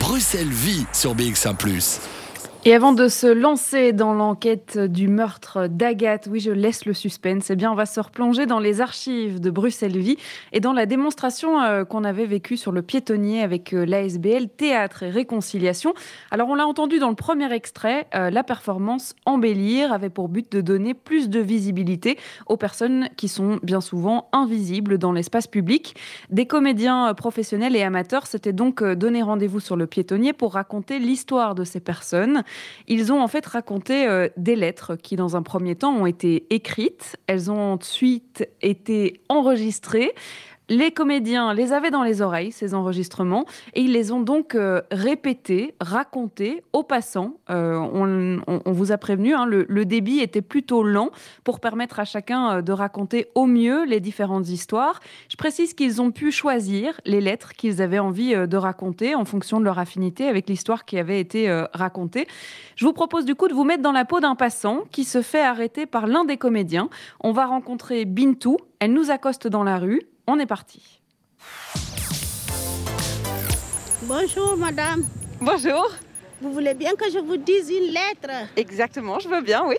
Bruxelles 0.00 0.48
vit 0.48 0.86
sur 0.92 1.14
BX1⁇ 1.14 1.56
et 2.66 2.74
avant 2.74 2.92
de 2.92 3.08
se 3.08 3.26
lancer 3.26 3.94
dans 3.94 4.12
l'enquête 4.12 4.76
du 4.76 5.08
meurtre 5.08 5.66
d'Agathe, 5.66 6.28
oui, 6.30 6.40
je 6.40 6.50
laisse 6.50 6.84
le 6.84 6.92
suspense, 6.92 7.48
eh 7.48 7.56
bien, 7.56 7.72
on 7.72 7.74
va 7.74 7.86
se 7.86 7.98
replonger 7.98 8.44
dans 8.44 8.58
les 8.58 8.82
archives 8.82 9.40
de 9.40 9.50
Bruxelles 9.50 9.96
Vie 9.96 10.18
et 10.52 10.60
dans 10.60 10.74
la 10.74 10.84
démonstration 10.84 11.62
euh, 11.62 11.84
qu'on 11.86 12.04
avait 12.04 12.26
vécue 12.26 12.58
sur 12.58 12.70
le 12.70 12.82
piétonnier 12.82 13.42
avec 13.42 13.72
euh, 13.72 13.86
l'ASBL 13.86 14.50
Théâtre 14.50 15.04
et 15.04 15.10
Réconciliation. 15.10 15.94
Alors, 16.30 16.50
on 16.50 16.54
l'a 16.54 16.66
entendu 16.66 16.98
dans 16.98 17.08
le 17.08 17.14
premier 17.14 17.50
extrait, 17.50 18.06
euh, 18.14 18.28
la 18.28 18.44
performance 18.44 19.14
Embellir 19.24 19.90
avait 19.90 20.10
pour 20.10 20.28
but 20.28 20.52
de 20.52 20.60
donner 20.60 20.92
plus 20.92 21.30
de 21.30 21.40
visibilité 21.40 22.18
aux 22.44 22.58
personnes 22.58 23.08
qui 23.16 23.28
sont 23.28 23.58
bien 23.62 23.80
souvent 23.80 24.28
invisibles 24.32 24.98
dans 24.98 25.12
l'espace 25.12 25.46
public. 25.46 25.96
Des 26.28 26.44
comédiens 26.44 27.14
professionnels 27.14 27.74
et 27.74 27.82
amateurs 27.82 28.26
s'étaient 28.26 28.52
donc 28.52 28.84
donné 28.84 29.22
rendez-vous 29.22 29.60
sur 29.60 29.76
le 29.76 29.86
piétonnier 29.86 30.34
pour 30.34 30.52
raconter 30.52 30.98
l'histoire 30.98 31.54
de 31.54 31.64
ces 31.64 31.80
personnes. 31.80 32.44
Ils 32.88 33.12
ont 33.12 33.22
en 33.22 33.28
fait 33.28 33.46
raconté 33.46 34.06
euh, 34.06 34.28
des 34.36 34.56
lettres 34.56 34.96
qui, 34.96 35.16
dans 35.16 35.36
un 35.36 35.42
premier 35.42 35.76
temps, 35.76 35.94
ont 35.94 36.06
été 36.06 36.46
écrites. 36.54 37.16
Elles 37.26 37.50
ont 37.50 37.74
ensuite 37.74 38.48
été 38.62 39.20
enregistrées. 39.28 40.12
Les 40.70 40.92
comédiens 40.92 41.52
les 41.52 41.72
avaient 41.72 41.90
dans 41.90 42.04
les 42.04 42.22
oreilles, 42.22 42.52
ces 42.52 42.74
enregistrements, 42.74 43.44
et 43.74 43.80
ils 43.80 43.92
les 43.92 44.12
ont 44.12 44.20
donc 44.20 44.54
euh, 44.54 44.82
répétés, 44.92 45.74
racontés 45.80 46.62
aux 46.72 46.84
passants. 46.84 47.38
Euh, 47.50 47.76
on, 48.46 48.72
vous 48.72 48.92
a 48.92 48.96
prévenu, 48.96 49.34
hein, 49.34 49.46
le, 49.46 49.84
débit 49.84 50.20
était 50.20 50.42
plutôt 50.42 50.84
lent 50.84 51.10
pour 51.42 51.58
permettre 51.58 51.98
à 51.98 52.04
chacun 52.04 52.58
euh, 52.58 52.62
de 52.62 52.70
raconter 52.70 53.26
au 53.34 53.46
mieux 53.46 53.84
les 53.84 53.98
différentes 53.98 54.48
histoires. 54.48 55.00
Je 55.28 55.36
précise 55.36 55.74
qu'ils 55.74 56.00
ont 56.00 56.12
pu 56.12 56.30
choisir 56.30 57.00
les 57.04 57.20
lettres 57.20 57.54
qu'ils 57.54 57.82
avaient 57.82 57.98
envie 57.98 58.36
de 58.36 58.56
raconter 58.56 59.16
en 59.16 59.24
fonction 59.24 59.58
de 59.58 59.64
leur 59.64 59.80
affinité 59.80 60.28
avec 60.28 60.48
l'histoire 60.48 60.84
qui 60.84 60.98
avait 60.98 61.18
été 61.18 61.50
racontée. 61.72 62.28
Je 62.76 62.84
vous 62.84 62.92
propose 62.92 63.24
du 63.24 63.34
coup 63.34 63.48
de 63.48 63.54
vous 63.54 63.64
mettre 63.64 63.82
dans 63.82 63.90
la 63.90 64.04
peau 64.04 64.20
d'un 64.20 64.36
passant 64.36 64.84
qui 64.92 65.02
se 65.02 65.20
fait 65.20 65.42
arrêter 65.42 65.86
par 65.86 66.06
l'un 66.06 66.24
des 66.24 66.36
comédiens. 66.36 66.88
On 67.18 67.32
va 67.32 67.46
rencontrer 67.46 68.04
Bintou. 68.04 68.56
Elle 68.78 68.92
nous 68.92 69.10
accoste 69.10 69.48
dans 69.48 69.64
la 69.64 69.78
rue. 69.78 70.09
On 70.26 70.38
est 70.38 70.46
parti. 70.46 71.00
Bonjour 74.02 74.56
madame. 74.56 75.04
Bonjour. 75.40 75.90
Vous 76.40 76.52
voulez 76.52 76.74
bien 76.74 76.94
que 76.94 77.10
je 77.10 77.18
vous 77.18 77.36
dise 77.36 77.70
une 77.70 77.92
lettre? 77.92 78.48
Exactement, 78.56 79.18
je 79.18 79.28
veux 79.28 79.42
bien, 79.42 79.62
oui. 79.66 79.76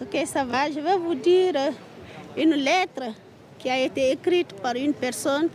Ok, 0.00 0.16
ça 0.26 0.44
va. 0.44 0.70
Je 0.70 0.80
vais 0.80 0.96
vous 0.96 1.14
dire 1.14 1.54
une 2.36 2.54
lettre 2.54 3.12
qui 3.58 3.70
a 3.70 3.80
été 3.80 4.12
écrite 4.12 4.52
par 4.54 4.74
une 4.76 4.92
personne, 4.92 5.48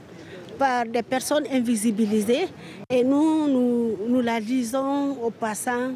par 0.57 0.85
des 0.85 1.03
personnes 1.03 1.45
invisibilisées. 1.51 2.47
Et 2.89 3.03
nous, 3.03 3.47
nous, 3.47 3.97
nous 4.07 4.21
la 4.21 4.39
lisons 4.39 5.17
aux 5.21 5.31
passants 5.31 5.93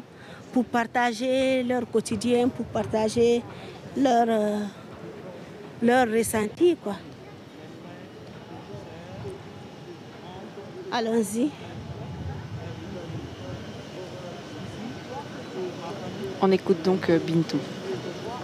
pour 0.52 0.64
partager 0.64 1.62
leur 1.62 1.90
quotidien, 1.90 2.48
pour 2.48 2.66
partager 2.66 3.42
leur, 3.96 4.26
euh, 4.28 4.60
leur 5.82 6.08
ressenti. 6.08 6.76
Quoi. 6.82 6.94
Allons-y. 10.96 11.50
On 16.40 16.52
écoute 16.52 16.82
donc 16.82 17.10
euh, 17.10 17.18
Bintou. 17.18 17.58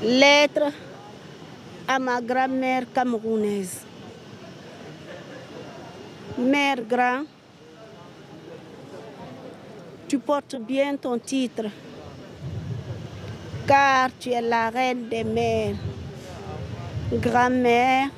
Lettre 0.03 0.73
à 1.87 2.01
ma 2.01 2.21
grand-mère 2.21 2.87
camerounaise. 2.93 3.83
Mère 6.39 6.79
grand, 6.89 7.23
tu 10.09 10.19
portes 10.19 10.57
bien 10.57 10.97
ton 10.97 11.21
titre, 11.21 11.67
car 13.65 14.09
tu 14.19 14.31
es 14.31 14.41
la 14.41 14.71
reine 14.71 15.09
des 15.09 15.23
mères. 15.23 15.77
Grand-mère, 17.13 18.09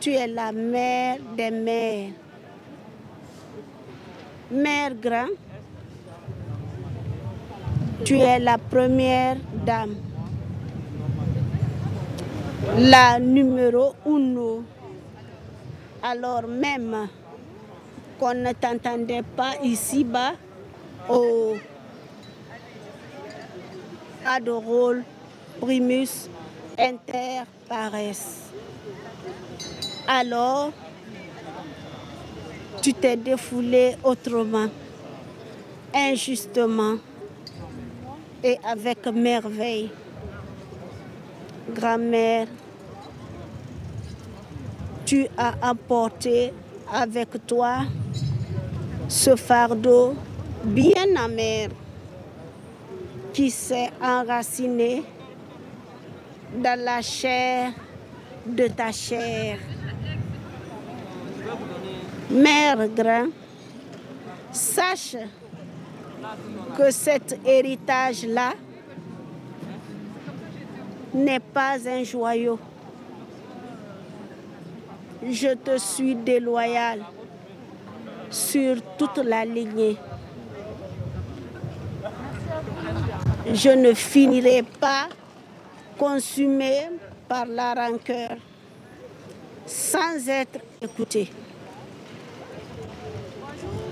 tu 0.00 0.10
es 0.14 0.26
la 0.26 0.50
mère 0.50 1.18
des 1.36 1.52
mères. 1.52 2.25
Mère 4.50 4.94
Grand, 4.94 5.34
tu 8.04 8.16
es 8.18 8.38
la 8.38 8.58
première 8.58 9.36
dame, 9.64 9.96
la 12.78 13.18
numéro 13.18 13.94
uno. 14.06 14.62
Alors 16.02 16.46
même 16.46 17.08
qu'on 18.20 18.34
ne 18.34 18.52
t'entendait 18.52 19.24
pas 19.36 19.54
ici-bas 19.64 20.34
au 21.08 21.56
Adorol 24.24 25.02
Primus 25.60 26.28
Inter 26.78 27.42
Pares. 27.68 28.46
Alors, 30.06 30.70
tu 32.86 32.94
t'es 32.94 33.16
défoulé 33.16 33.96
autrement, 34.04 34.68
injustement 35.92 36.98
et 38.44 38.56
avec 38.64 39.04
merveille. 39.08 39.90
Grand-mère, 41.74 42.46
tu 45.04 45.26
as 45.36 45.54
apporté 45.60 46.52
avec 46.92 47.44
toi 47.44 47.78
ce 49.08 49.34
fardeau 49.34 50.14
bien 50.62 51.16
amer 51.16 51.70
qui 53.32 53.50
s'est 53.50 53.90
enraciné 54.00 55.02
dans 56.56 56.80
la 56.84 57.02
chair 57.02 57.72
de 58.46 58.68
ta 58.68 58.92
chair. 58.92 59.58
Mère 62.36 62.86
grand, 62.88 63.28
sache 64.52 65.16
que 66.76 66.90
cet 66.90 67.40
héritage-là 67.46 68.52
n'est 71.14 71.40
pas 71.40 71.78
un 71.88 72.04
joyau. 72.04 72.58
Je 75.26 75.54
te 75.54 75.78
suis 75.78 76.14
déloyal 76.14 77.00
sur 78.28 78.76
toute 78.98 79.24
la 79.24 79.46
lignée. 79.46 79.96
Je 83.50 83.70
ne 83.70 83.94
finirai 83.94 84.62
pas 84.62 85.08
consumé 85.98 86.90
par 87.26 87.46
la 87.46 87.72
rancœur 87.72 88.36
sans 89.64 90.28
être 90.28 90.60
écouté 90.82 91.30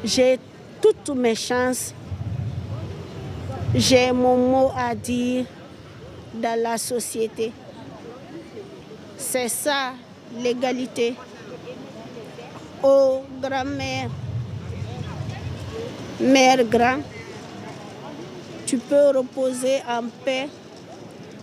j'ai 0.05 0.39
toutes 0.81 1.17
mes 1.17 1.35
chances. 1.35 1.95
J'ai 3.75 4.13
mon 4.13 4.37
mot 4.37 4.71
à 4.77 4.95
dire 4.95 5.47
dans 6.35 6.61
la 6.61 6.79
société. 6.79 7.53
C'est 9.17 9.49
ça 9.49 9.95
l'égalité. 10.39 11.15
Oh 12.83 13.23
grand-mère, 13.41 14.11
mère 16.21 16.63
grand, 16.65 16.99
tu 18.67 18.77
peux 18.77 19.17
reposer 19.17 19.79
en 19.89 20.05
paix 20.23 20.49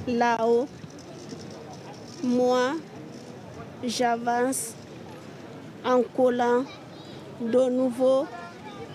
là-haut. 0.07 0.67
Moi, 2.23 2.73
j'avance 3.83 4.73
en 5.83 6.03
collant 6.15 6.63
de 7.41 7.69
nouveau 7.71 8.27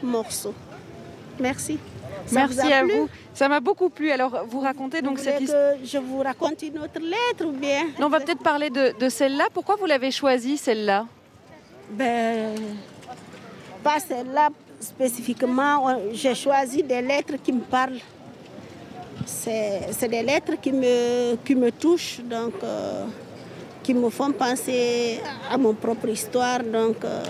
morceau. 0.07 0.55
Merci. 1.39 1.79
Merci 2.33 2.73
à 2.73 2.85
vous. 2.85 3.09
Ça 3.35 3.49
m'a 3.49 3.61
beaucoup 3.61 3.91
plu. 3.91 4.11
Alors, 4.11 4.45
vous 4.49 4.61
racontez 4.61 5.03
donc 5.03 5.19
cette 5.19 5.41
histoire. 5.41 5.75
Je 5.85 5.99
vous 5.99 6.21
raconte 6.21 6.63
une 6.63 6.79
autre 6.79 7.01
lettre 7.01 7.47
ou 7.47 7.53
bien 7.53 7.85
On 7.99 8.09
va 8.09 8.21
peut-être 8.21 8.43
parler 8.43 8.71
de, 8.71 9.09
celle-là. 9.09 9.49
Pourquoi 9.53 9.77
vous 9.77 9.87
l'avez 9.87 10.11
choisie, 10.11 10.57
celle-là? 10.57 11.07
Ben, 11.91 12.55
pas 13.83 14.01
celle-là 14.01 14.49
spécifiquement. 14.81 15.99
J'ai 16.13 16.35
choisi 16.35 16.83
des 16.83 17.03
lettres 17.03 17.35
qui 17.43 17.53
me 17.53 17.61
parlent. 17.61 18.01
C'est 19.25 20.09
des 20.09 20.23
lettres 20.23 20.55
qui 20.61 20.73
me, 20.73 21.37
qui 21.45 21.55
me 21.55 21.71
touchent, 21.73 22.21
donc 22.21 22.55
euh, 22.63 23.05
qui 23.83 23.95
me 23.95 24.09
font 24.11 24.33
penser 24.33 25.21
à 25.51 25.57
mon 25.57 25.75
propre 25.75 26.09
histoire. 26.09 26.63
Donc, 26.63 27.05
euh, 27.05 27.23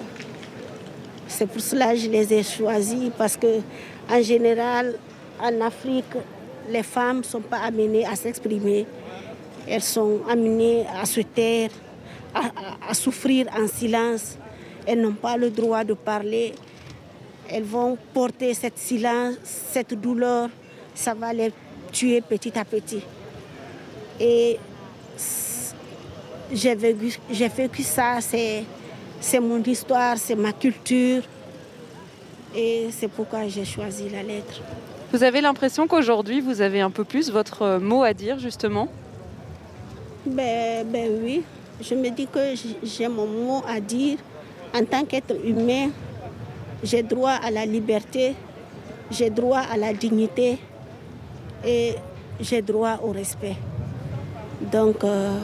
c'est 1.28 1.46
pour 1.46 1.60
cela 1.60 1.92
que 1.92 1.98
je 1.98 2.08
les 2.08 2.32
ai 2.32 2.42
choisies 2.42 3.10
parce 3.16 3.36
que, 3.36 3.60
en 4.10 4.22
général, 4.22 4.94
en 5.40 5.60
Afrique, 5.60 6.04
les 6.68 6.82
femmes 6.82 7.18
ne 7.18 7.22
sont 7.22 7.40
pas 7.40 7.58
amenées 7.58 8.06
à 8.06 8.16
s'exprimer. 8.16 8.86
Elles 9.68 9.82
sont 9.82 10.20
amenées 10.28 10.84
à 11.00 11.04
se 11.04 11.20
taire, 11.20 11.70
à, 12.34 12.94
souffrir 12.94 13.46
en 13.56 13.66
silence. 13.66 14.38
Elles 14.86 15.00
n'ont 15.00 15.14
pas 15.14 15.36
le 15.36 15.50
droit 15.50 15.84
de 15.84 15.94
parler. 15.94 16.54
Elles 17.50 17.64
vont 17.64 17.98
porter 18.14 18.54
cette 18.54 18.78
silence, 18.78 19.34
cette 19.44 19.94
douleur. 19.94 20.48
Ça 20.94 21.14
va 21.14 21.32
les 21.32 21.52
tuer 21.92 22.20
petit 22.20 22.56
à 22.58 22.64
petit. 22.64 23.02
Et 24.20 24.58
j'ai 26.52 26.74
vécu, 26.74 27.18
j'ai 27.30 27.48
vécu 27.48 27.82
ça, 27.82 28.18
c'est 28.20 28.64
c'est 29.20 29.40
mon 29.40 29.62
histoire, 29.62 30.16
c'est 30.18 30.34
ma 30.34 30.52
culture. 30.52 31.22
Et 32.54 32.88
c'est 32.90 33.08
pourquoi 33.08 33.48
j'ai 33.48 33.64
choisi 33.64 34.08
la 34.08 34.22
lettre. 34.22 34.62
Vous 35.12 35.22
avez 35.22 35.40
l'impression 35.40 35.86
qu'aujourd'hui, 35.86 36.40
vous 36.40 36.60
avez 36.60 36.80
un 36.80 36.90
peu 36.90 37.04
plus 37.04 37.30
votre 37.30 37.78
mot 37.78 38.02
à 38.02 38.12
dire, 38.14 38.38
justement? 38.38 38.88
Ben, 40.24 40.86
ben 40.86 41.10
oui, 41.22 41.42
je 41.80 41.94
me 41.94 42.08
dis 42.10 42.26
que 42.26 42.54
j'ai 42.82 43.08
mon 43.08 43.26
mot 43.26 43.62
à 43.68 43.78
dire. 43.78 44.18
En 44.74 44.84
tant 44.84 45.04
qu'être 45.04 45.34
humain, 45.44 45.90
j'ai 46.82 47.02
droit 47.02 47.30
à 47.42 47.50
la 47.50 47.64
liberté, 47.64 48.34
j'ai 49.10 49.30
droit 49.30 49.60
à 49.60 49.76
la 49.76 49.92
dignité 49.92 50.58
et 51.64 51.94
j'ai 52.40 52.62
droit 52.62 52.98
au 53.02 53.12
respect. 53.12 53.56
Donc, 54.72 55.04
euh, 55.04 55.38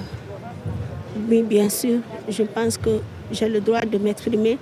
oui, 1.29 1.43
bien 1.43 1.69
sûr, 1.69 2.01
je 2.29 2.43
pense 2.43 2.77
que 2.77 3.01
j'ai 3.33 3.49
le 3.49 3.61
droit 3.61 3.81
de 3.81 3.99
m'exprimer, 3.99 4.59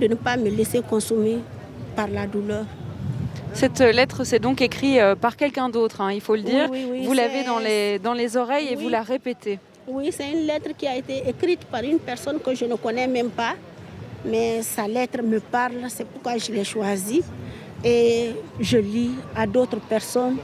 de 0.00 0.06
ne 0.06 0.14
pas 0.14 0.36
me 0.36 0.48
laisser 0.48 0.80
consommer 0.82 1.38
par 1.96 2.08
la 2.08 2.26
douleur. 2.26 2.64
Cette 3.52 3.80
lettre, 3.80 4.24
c'est 4.24 4.38
donc 4.38 4.62
écrit 4.62 5.00
euh, 5.00 5.16
par 5.16 5.36
quelqu'un 5.36 5.68
d'autre, 5.68 6.00
hein, 6.00 6.12
il 6.12 6.20
faut 6.20 6.36
le 6.36 6.42
dire. 6.42 6.68
vous 6.68 7.12
l'avez 7.12 7.42
dans 7.44 7.58
les, 7.58 7.98
dans 7.98 8.14
les 8.14 8.36
oreilles 8.36 8.68
et 8.70 8.76
vous 8.76 8.88
la 8.88 9.02
répétez. 9.02 9.58
Oui, 9.88 10.10
c'est 10.12 10.30
une 10.30 10.46
lettre 10.46 10.70
qui 10.76 10.86
a 10.86 10.96
été 10.96 11.28
écrite 11.28 11.64
par 11.64 11.82
une 11.82 11.98
personne 11.98 12.38
que 12.38 12.54
je 12.54 12.64
ne 12.64 12.76
connais 12.76 13.08
même 13.08 13.30
pas. 13.30 13.54
Mais 14.24 14.62
sa 14.62 14.86
lettre 14.86 15.22
me 15.22 15.40
parle, 15.40 15.86
c'est 15.88 16.06
pourquoi 16.06 16.36
je 16.36 16.52
l'ai 16.52 16.64
choisie. 16.64 17.22
Et 17.82 18.30
je 18.60 18.76
lis 18.76 19.12
à 19.34 19.46
d'autres 19.46 19.80
personnes 19.80 20.36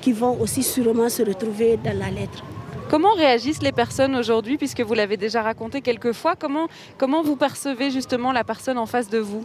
qui 0.00 0.12
vont 0.12 0.38
aussi 0.40 0.62
sûrement 0.62 1.08
se 1.08 1.22
retrouver 1.22 1.78
dans 1.82 1.96
la 1.96 2.10
lettre. 2.10 2.42
Comment 2.90 3.14
réagissent 3.14 3.62
les 3.62 3.70
personnes 3.70 4.16
aujourd'hui, 4.16 4.58
puisque 4.58 4.80
vous 4.80 4.94
l'avez 4.94 5.16
déjà 5.16 5.42
raconté 5.42 5.80
quelques 5.80 6.10
fois 6.10 6.34
Comment, 6.34 6.66
comment 6.98 7.22
vous 7.22 7.36
percevez 7.36 7.88
justement 7.92 8.32
la 8.32 8.42
personne 8.42 8.78
en 8.78 8.86
face 8.86 9.08
de 9.08 9.18
vous? 9.18 9.44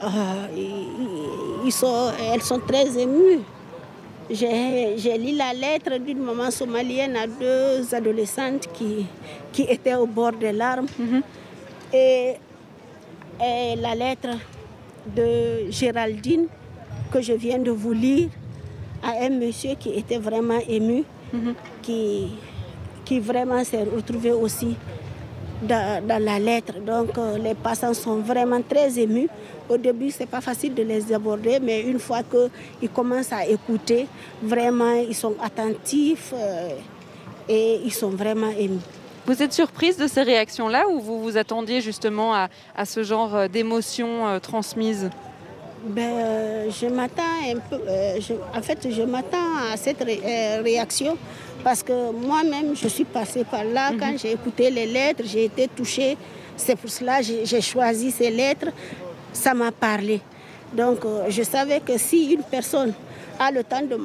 Ah, 0.00 0.48
ils 0.56 1.70
sont, 1.70 2.10
Elles 2.32 2.40
sont 2.40 2.58
très 2.58 2.98
émues. 2.98 3.40
J'ai 4.30 5.18
lu 5.18 5.36
la 5.36 5.52
lettre 5.52 5.98
d'une 5.98 6.20
maman 6.20 6.50
somalienne 6.50 7.14
à 7.14 7.26
deux 7.26 7.94
adolescentes 7.94 8.68
qui, 8.72 9.04
qui 9.52 9.62
étaient 9.64 9.96
au 9.96 10.06
bord 10.06 10.32
des 10.32 10.52
larmes. 10.52 10.86
Mhm. 10.98 11.22
et, 11.92 12.36
la 13.76 13.94
lettre 13.94 14.38
de 15.14 15.70
Géraldine 15.70 16.46
que 17.12 17.20
je 17.20 17.32
viens 17.34 17.58
de 17.58 17.70
vous 17.70 17.92
lire 17.92 18.28
à 19.02 19.24
un 19.24 19.30
monsieur 19.30 19.74
qui 19.78 19.90
était 19.90 20.18
vraiment 20.18 20.60
ému. 20.68 21.04
Mhm. 21.32 21.54
Qui, 21.82 22.28
qui 23.04 23.20
vraiment 23.20 23.62
s'est 23.64 23.84
retrouvé 23.84 24.32
aussi 24.32 24.76
dans, 25.62 26.02
la 26.22 26.38
lettre. 26.38 26.74
Donc 26.80 27.16
euh, 27.18 27.38
les 27.38 27.54
passants 27.54 27.94
sont 27.94 28.16
vraiment 28.16 28.60
très 28.62 28.98
émus. 28.98 29.28
Au 29.68 29.76
début, 29.76 30.10
ce 30.10 30.20
n'est 30.20 30.26
pas 30.26 30.40
facile 30.40 30.74
de 30.74 30.82
les 30.82 31.12
aborder, 31.12 31.58
mais 31.60 31.82
une 31.82 31.98
fois 31.98 32.20
qu'ils 32.22 32.90
commencent 32.90 33.32
à 33.32 33.46
écouter, 33.46 34.06
vraiment, 34.42 34.94
ils 34.94 35.14
sont 35.14 35.34
attentifs 35.42 36.32
euh, 36.34 36.70
et 37.48 37.80
ils 37.84 37.92
sont 37.92 38.10
vraiment 38.10 38.50
émus. 38.50 38.80
Vous 39.26 39.42
êtes 39.42 39.52
surprise 39.52 39.96
de 39.96 40.08
ces 40.08 40.22
réactions-là 40.22 40.88
ou 40.88 40.98
vous 40.98 41.22
vous 41.22 41.36
attendiez 41.36 41.80
justement 41.80 42.34
à, 42.34 42.84
ce 42.84 43.02
genre 43.02 43.34
euh, 43.36 43.48
d'émotions 43.48 44.40
transmises? 44.40 45.10
Ben, 45.84 46.70
je 46.70 46.86
m'attends 46.86 47.22
un 47.22 47.58
peu, 47.58 47.80
euh, 47.88 48.18
en 48.54 48.62
fait, 48.62 48.86
je 48.90 49.02
m'attends 49.02 49.56
à 49.72 49.76
cette 49.76 50.02
euh, 50.02 50.60
réaction 50.62 51.16
parce 51.64 51.82
que 51.82 52.12
moi-même, 52.12 52.76
je 52.76 52.88
suis 52.88 53.04
passée 53.04 53.44
par 53.44 53.64
là. 53.64 53.90
Mhm. 53.90 53.98
Quand 53.98 54.12
j'ai 54.18 54.32
écouté 54.32 54.70
les 54.70 54.86
lettres, 54.86 55.22
j'ai 55.24 55.44
été 55.44 55.68
touchée. 55.68 56.16
C'est 56.56 56.76
pour 56.76 56.90
cela 56.90 57.20
que 57.20 57.44
j'ai 57.44 57.60
choisi 57.60 58.10
ces 58.10 58.30
lettres. 58.30 58.68
Ça 59.32 59.54
m'a 59.54 59.72
parlé. 59.72 60.20
Donc, 60.72 61.04
euh, 61.04 61.24
je 61.28 61.42
savais 61.42 61.80
que 61.80 61.96
si 61.96 62.32
une 62.32 62.42
personne 62.42 62.92
a 63.38 63.50
le 63.50 63.64
temps 63.64 63.80
de, 63.80 63.96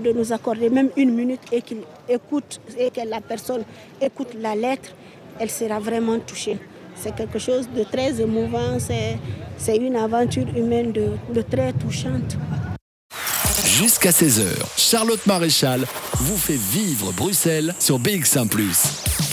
de 0.00 0.12
nous 0.12 0.32
accorder 0.32 0.70
même 0.70 0.90
une 0.96 1.14
minute 1.14 1.42
et 1.52 1.60
qu'il 1.60 1.82
écoute 2.08 2.60
et 2.78 2.90
que 2.90 3.06
la 3.06 3.20
personne 3.20 3.62
écoute 4.00 4.28
la 4.40 4.54
lettre, 4.54 4.90
elle 5.38 5.50
sera 5.50 5.78
vraiment 5.78 6.18
touchée. 6.18 6.56
C'est 6.96 7.14
quelque 7.14 7.38
chose 7.38 7.68
de 7.76 7.84
très 7.84 8.20
émouvant, 8.20 8.78
c'est 8.78 9.76
une 9.76 9.96
aventure 9.96 10.46
humaine 10.56 10.92
de, 10.92 11.08
de 11.34 11.42
très 11.42 11.72
touchante. 11.72 12.36
Jusqu'à 13.64 14.10
16h, 14.10 14.46
Charlotte 14.76 15.26
Maréchal 15.26 15.84
vous 16.20 16.36
fait 16.36 16.56
vivre 16.56 17.12
Bruxelles 17.12 17.74
sur 17.80 17.98
BX1⁇ 17.98 18.48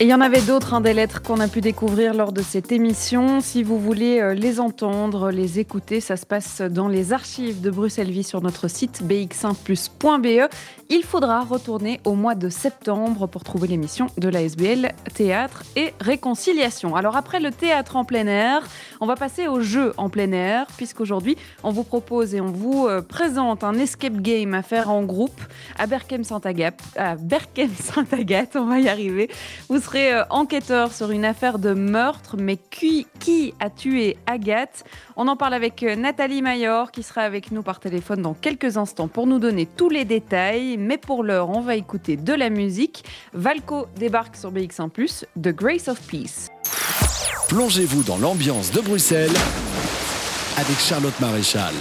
et 0.00 0.04
il 0.04 0.08
y 0.08 0.14
en 0.14 0.22
avait 0.22 0.40
d'autres, 0.40 0.72
hein, 0.72 0.80
des 0.80 0.94
lettres 0.94 1.20
qu'on 1.20 1.40
a 1.40 1.46
pu 1.46 1.60
découvrir 1.60 2.14
lors 2.14 2.32
de 2.32 2.40
cette 2.40 2.72
émission. 2.72 3.42
Si 3.42 3.62
vous 3.62 3.78
voulez 3.78 4.18
euh, 4.18 4.32
les 4.32 4.58
entendre, 4.58 5.30
les 5.30 5.58
écouter, 5.58 6.00
ça 6.00 6.16
se 6.16 6.24
passe 6.24 6.62
dans 6.62 6.88
les 6.88 7.12
archives 7.12 7.60
de 7.60 7.70
Bruxelles 7.70 8.10
Vie 8.10 8.24
sur 8.24 8.40
notre 8.40 8.66
site 8.66 9.02
bx1plus.be. 9.04 10.48
Il 10.88 11.04
faudra 11.04 11.42
retourner 11.42 12.00
au 12.04 12.14
mois 12.14 12.34
de 12.34 12.48
septembre 12.48 13.26
pour 13.26 13.44
trouver 13.44 13.68
l'émission 13.68 14.06
de 14.16 14.28
l'ASBL 14.30 14.92
Théâtre 15.14 15.64
et 15.76 15.92
Réconciliation. 16.00 16.96
Alors 16.96 17.14
après 17.14 17.38
le 17.38 17.50
théâtre 17.50 17.96
en 17.96 18.04
plein 18.04 18.26
air, 18.26 18.66
on 19.00 19.06
va 19.06 19.16
passer 19.16 19.48
au 19.48 19.60
jeu 19.60 19.92
en 19.98 20.08
plein 20.08 20.32
air, 20.32 20.66
puisqu'aujourd'hui, 20.78 21.36
on 21.62 21.72
vous 21.72 21.84
propose 21.84 22.34
et 22.34 22.40
on 22.40 22.50
vous 22.50 22.86
euh, 22.88 23.02
présente 23.02 23.64
un 23.64 23.74
escape 23.74 24.20
game 24.20 24.54
à 24.54 24.62
faire 24.62 24.90
en 24.90 25.04
groupe 25.04 25.40
à 25.78 25.86
Berkem-Saint-Agathe. 25.86 26.80
À 26.96 27.16
Berkem-Saint-Agathe, 27.16 28.56
on 28.56 28.64
va 28.64 28.80
y 28.80 28.88
arriver. 28.88 29.30
Euh, 29.98 30.24
enquêteur 30.30 30.92
sur 30.92 31.10
une 31.10 31.24
affaire 31.24 31.58
de 31.58 31.72
meurtre, 31.72 32.36
mais 32.38 32.56
qui, 32.56 33.06
qui 33.18 33.54
a 33.60 33.70
tué 33.70 34.16
Agathe? 34.26 34.84
On 35.16 35.28
en 35.28 35.36
parle 35.36 35.54
avec 35.54 35.82
euh, 35.82 35.96
Nathalie 35.96 36.42
Mayor 36.42 36.92
qui 36.92 37.02
sera 37.02 37.22
avec 37.22 37.50
nous 37.50 37.62
par 37.62 37.80
téléphone 37.80 38.22
dans 38.22 38.34
quelques 38.34 38.76
instants 38.76 39.08
pour 39.08 39.26
nous 39.26 39.38
donner 39.38 39.66
tous 39.66 39.88
les 39.88 40.04
détails. 40.04 40.76
Mais 40.78 40.98
pour 40.98 41.24
l'heure, 41.24 41.50
on 41.50 41.60
va 41.60 41.76
écouter 41.76 42.16
de 42.16 42.32
la 42.32 42.50
musique. 42.50 43.04
Valco 43.32 43.86
débarque 43.96 44.36
sur 44.36 44.52
BX1⁇ 44.52 44.90
The 45.40 45.48
Grace 45.48 45.88
of 45.88 46.00
Peace. 46.02 46.48
Plongez-vous 47.48 48.02
dans 48.04 48.18
l'ambiance 48.18 48.70
de 48.72 48.80
Bruxelles 48.80 49.36
avec 50.56 50.78
Charlotte 50.78 51.18
Maréchal. 51.20 51.74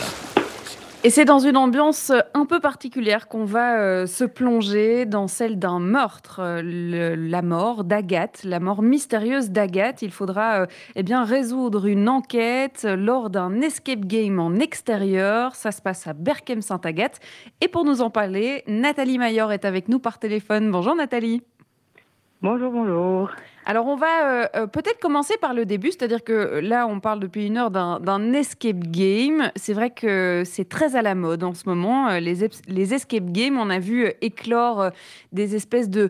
Et 1.06 1.10
c'est 1.10 1.24
dans 1.24 1.40
une 1.40 1.56
ambiance 1.56 2.12
un 2.34 2.46
peu 2.46 2.60
particulière 2.60 3.30
qu'on 3.30 3.46
va 3.46 3.80
euh, 3.80 4.06
se 4.06 4.26
plonger 4.26 5.06
dans 5.06 5.28
celle 5.28 5.58
d'un 5.58 5.80
meurtre, 5.80 6.42
euh, 6.44 7.16
la 7.18 7.42
mort 7.42 7.86
d'Agathe, 7.86 8.44
la 8.44 8.60
mort 8.60 8.82
mystérieuse 8.82 9.50
d'Agathe. 9.50 10.02
Il 10.02 10.12
faudra 10.12 10.64
euh, 10.64 10.66
eh 10.98 11.04
bien 11.04 11.24
résoudre 11.24 11.86
une 11.86 12.10
enquête 12.10 12.86
lors 12.86 13.30
d'un 13.30 13.62
escape 13.62 14.02
game 14.02 14.42
en 14.42 14.56
extérieur. 14.56 15.56
Ça 15.56 15.72
se 15.72 15.82
passe 15.82 16.06
à 16.06 16.12
Berkem-Saint-Agathe. 16.12 17.22
Et 17.62 17.70
pour 17.70 17.86
nous 17.86 18.02
en 18.02 18.10
parler, 18.10 18.66
Nathalie 18.68 19.18
Mayor 19.18 19.54
est 19.54 19.64
avec 19.64 19.88
nous 19.88 20.00
par 20.00 20.20
téléphone. 20.20 20.70
Bonjour 20.70 20.96
Nathalie. 20.96 21.42
Bonjour, 22.42 22.74
bonjour. 22.74 23.30
Alors 23.66 23.88
on 23.88 23.96
va 23.96 24.26
euh, 24.26 24.48
euh, 24.56 24.68
peut-être 24.68 25.00
commencer 25.00 25.36
par 25.40 25.54
le 25.54 25.66
début, 25.66 25.90
c'est-à-dire 25.90 26.24
que 26.24 26.34
euh, 26.34 26.62
là 26.62 26.88
on 26.88 27.00
parle 27.00 27.20
depuis 27.20 27.46
une 27.46 27.58
heure 27.58 27.72
d'un 27.72 28.34
escape 28.34 28.80
game. 28.80 29.52
C'est 29.56 29.74
vrai 29.74 29.92
que 29.92 30.44
c'est 30.46 30.68
très 30.68 30.96
à 30.96 31.02
la 31.02 31.16
mode 31.16 31.44
en 31.44 31.54
ce 31.54 31.68
moment. 31.68 32.10
Les, 32.20 32.44
escape 32.94 33.32
games, 33.32 33.58
on 33.60 33.70
a 33.70 33.80
vu 33.80 34.12
éclore 34.22 34.92
des 35.32 35.56
espèces 35.56 35.90
de, 35.90 36.10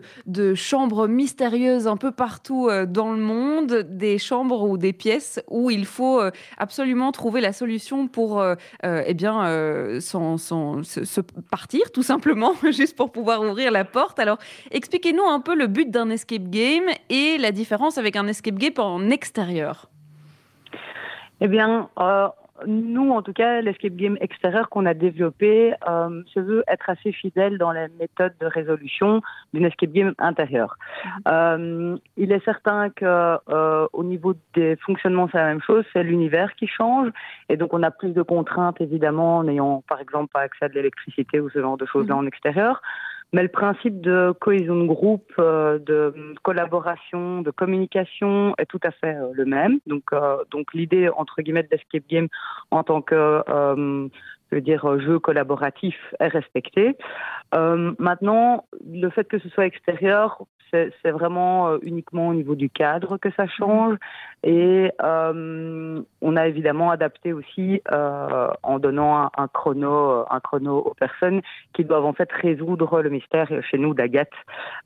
chambres 0.54 1.06
mystérieuses 1.06 1.86
un 1.86 1.96
peu 1.96 2.12
partout 2.12 2.70
dans 2.88 3.12
le 3.12 3.20
monde, 3.20 3.86
des 3.88 4.18
chambres 4.18 4.68
ou 4.68 4.78
des 4.78 4.92
pièces 4.92 5.40
où 5.48 5.70
il 5.70 5.86
faut 5.86 6.20
absolument 6.58 7.12
trouver 7.12 7.40
la 7.40 7.52
solution 7.52 8.08
pour 8.08 8.42
eh 8.82 9.14
bien, 9.14 10.00
sans, 10.00 10.38
se, 10.38 11.20
partir 11.50 11.92
tout 11.92 12.02
simplement, 12.02 12.54
juste 12.70 12.96
pour 12.96 13.12
pouvoir 13.12 13.42
ouvrir 13.42 13.70
la 13.70 13.84
porte. 13.84 14.18
Alors 14.18 14.38
expliquez-nous 14.70 15.24
un 15.24 15.40
peu 15.40 15.54
le 15.54 15.66
but 15.66 15.90
d'un 15.90 16.10
escape 16.10 16.48
game 16.48 16.84
et 17.08 17.38
la 17.40 17.52
différence 17.52 17.98
avec 17.98 18.16
un 18.16 18.26
escape 18.26 18.56
game 18.56 18.72
en 18.78 19.10
extérieur 19.10 19.90
Eh 21.40 21.48
bien, 21.48 21.88
euh, 21.98 22.28
nous, 22.66 23.10
en 23.10 23.22
tout 23.22 23.32
cas, 23.32 23.60
l'escape 23.62 23.94
game 23.96 24.18
extérieur 24.20 24.68
qu'on 24.68 24.84
a 24.84 24.94
développé 24.94 25.74
euh, 25.88 26.22
se 26.26 26.40
veut 26.40 26.62
être 26.68 26.90
assez 26.90 27.12
fidèle 27.12 27.56
dans 27.56 27.72
les 27.72 27.86
méthodes 27.98 28.34
de 28.40 28.46
résolution 28.46 29.22
d'une 29.54 29.64
escape 29.64 29.92
game 29.92 30.14
intérieure. 30.18 30.76
Euh, 31.26 31.96
il 32.16 32.32
est 32.32 32.44
certain 32.44 32.90
que 32.90 33.38
au 33.92 34.04
niveau 34.04 34.34
des 34.54 34.76
fonctionnements, 34.76 35.28
c'est 35.32 35.38
la 35.38 35.46
même 35.46 35.62
chose, 35.62 35.84
c'est 35.92 36.02
l'univers 36.02 36.54
qui 36.56 36.66
change, 36.66 37.08
et 37.48 37.56
donc 37.56 37.72
on 37.72 37.82
a 37.82 37.90
plus 37.90 38.12
de 38.12 38.22
contraintes 38.22 38.80
évidemment 38.80 39.38
en 39.38 39.44
n'ayant, 39.44 39.82
par 39.88 40.00
exemple, 40.00 40.30
pas 40.32 40.40
accès 40.40 40.66
à 40.66 40.68
de 40.68 40.74
l'électricité 40.74 41.40
ou 41.40 41.48
ce 41.48 41.60
genre 41.60 41.78
de 41.78 41.86
choses-là 41.86 42.14
mhm. 42.14 42.20
en 42.20 42.26
extérieur. 42.26 42.82
Mais 43.32 43.42
le 43.42 43.48
principe 43.48 44.00
de 44.00 44.32
cohésion 44.40 44.76
de 44.76 44.86
groupe, 44.86 45.32
euh, 45.38 45.78
de 45.78 46.12
collaboration, 46.42 47.42
de 47.42 47.50
communication 47.50 48.54
est 48.58 48.66
tout 48.66 48.80
à 48.82 48.90
fait 48.90 49.14
euh, 49.14 49.30
le 49.32 49.44
même. 49.44 49.78
Donc, 49.86 50.04
euh, 50.12 50.38
donc 50.50 50.74
l'idée 50.74 51.08
entre 51.08 51.40
guillemets 51.40 51.62
d'escape 51.62 52.02
game 52.08 52.28
en 52.70 52.82
tant 52.82 53.02
que 53.02 53.42
je 53.46 54.56
veux 54.56 54.62
dire 54.62 54.98
jeu 54.98 55.20
collaboratif 55.20 55.96
est 56.18 56.26
respectée. 56.26 56.96
maintenant, 57.52 58.64
le 58.84 59.08
fait 59.10 59.24
que 59.24 59.38
ce 59.38 59.48
soit 59.48 59.66
extérieur, 59.66 60.42
c'est 60.70 61.10
vraiment 61.10 61.78
uniquement 61.82 62.28
au 62.28 62.34
niveau 62.34 62.54
du 62.54 62.70
cadre 62.70 63.18
que 63.18 63.30
ça 63.36 63.46
change. 63.46 63.96
Et 64.42 64.90
euh, 65.02 66.00
on 66.22 66.36
a 66.36 66.48
évidemment 66.48 66.90
adapté 66.90 67.34
aussi 67.34 67.82
euh, 67.92 68.48
en 68.62 68.78
donnant 68.78 69.30
un, 69.36 69.48
chrono, 69.48 70.24
un 70.30 70.40
chrono 70.40 70.78
aux 70.78 70.94
personnes 70.94 71.42
qui 71.74 71.84
doivent 71.84 72.06
en 72.06 72.14
fait 72.14 72.30
résoudre 72.32 73.02
le 73.02 73.10
mystère 73.10 73.48
chez 73.70 73.76
nous 73.76 73.92
d'Agathe 73.92 74.30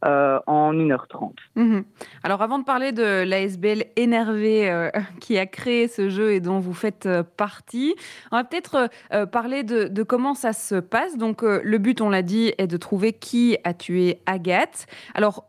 euh, 0.04 0.40
en 0.48 0.72
1h30. 0.74 1.34
Mhm. 1.54 1.84
Alors 2.24 2.42
avant 2.42 2.58
de 2.58 2.64
parler 2.64 2.90
de 2.90 3.22
l'ASBL 3.22 3.84
énervé 3.94 4.90
qui 5.20 5.38
a 5.38 5.46
créé 5.46 5.86
ce 5.86 6.08
jeu 6.08 6.32
et 6.32 6.40
dont 6.40 6.58
vous 6.58 6.74
faites 6.74 7.08
partie, 7.36 7.94
on 8.32 8.36
va 8.36 8.44
peut-être 8.44 8.88
parler 9.30 9.62
de, 9.62 10.02
comment 10.02 10.34
ça 10.34 10.52
se 10.52 10.74
passe. 10.74 11.16
Donc 11.16 11.42
le 11.42 11.78
but, 11.78 12.00
on 12.00 12.10
l'a 12.10 12.22
dit, 12.22 12.52
est 12.58 12.66
de 12.66 12.76
trouver 12.76 13.12
qui 13.12 13.56
a 13.62 13.72
tué 13.72 14.18
Agathe. 14.26 14.86
Alors 15.14 15.44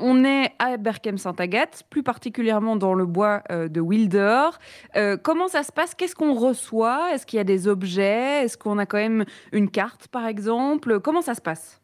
on 0.00 0.24
est 0.24 0.52
à 0.58 0.76
Berkem-Sainte-Agathe, 0.76 1.84
plus 1.90 2.02
particulièrement 2.02 2.76
dans 2.76 2.94
le 2.94 3.06
bois 3.06 3.42
euh, 3.50 3.68
de 3.68 3.80
Wilder. 3.80 4.50
Euh, 4.96 5.16
comment 5.16 5.48
ça 5.48 5.62
se 5.62 5.72
passe? 5.72 5.94
Qu'est-ce 5.94 6.14
qu'on 6.14 6.34
reçoit? 6.34 7.12
Est-ce 7.12 7.26
qu'il 7.26 7.36
y 7.36 7.40
a 7.40 7.44
des 7.44 7.68
objets? 7.68 8.44
Est-ce 8.44 8.58
qu'on 8.58 8.78
a 8.78 8.86
quand 8.86 8.98
même 8.98 9.24
une 9.52 9.70
carte, 9.70 10.08
par 10.08 10.26
exemple? 10.26 11.00
Comment 11.00 11.22
ça 11.22 11.34
se 11.34 11.40
passe? 11.40 11.80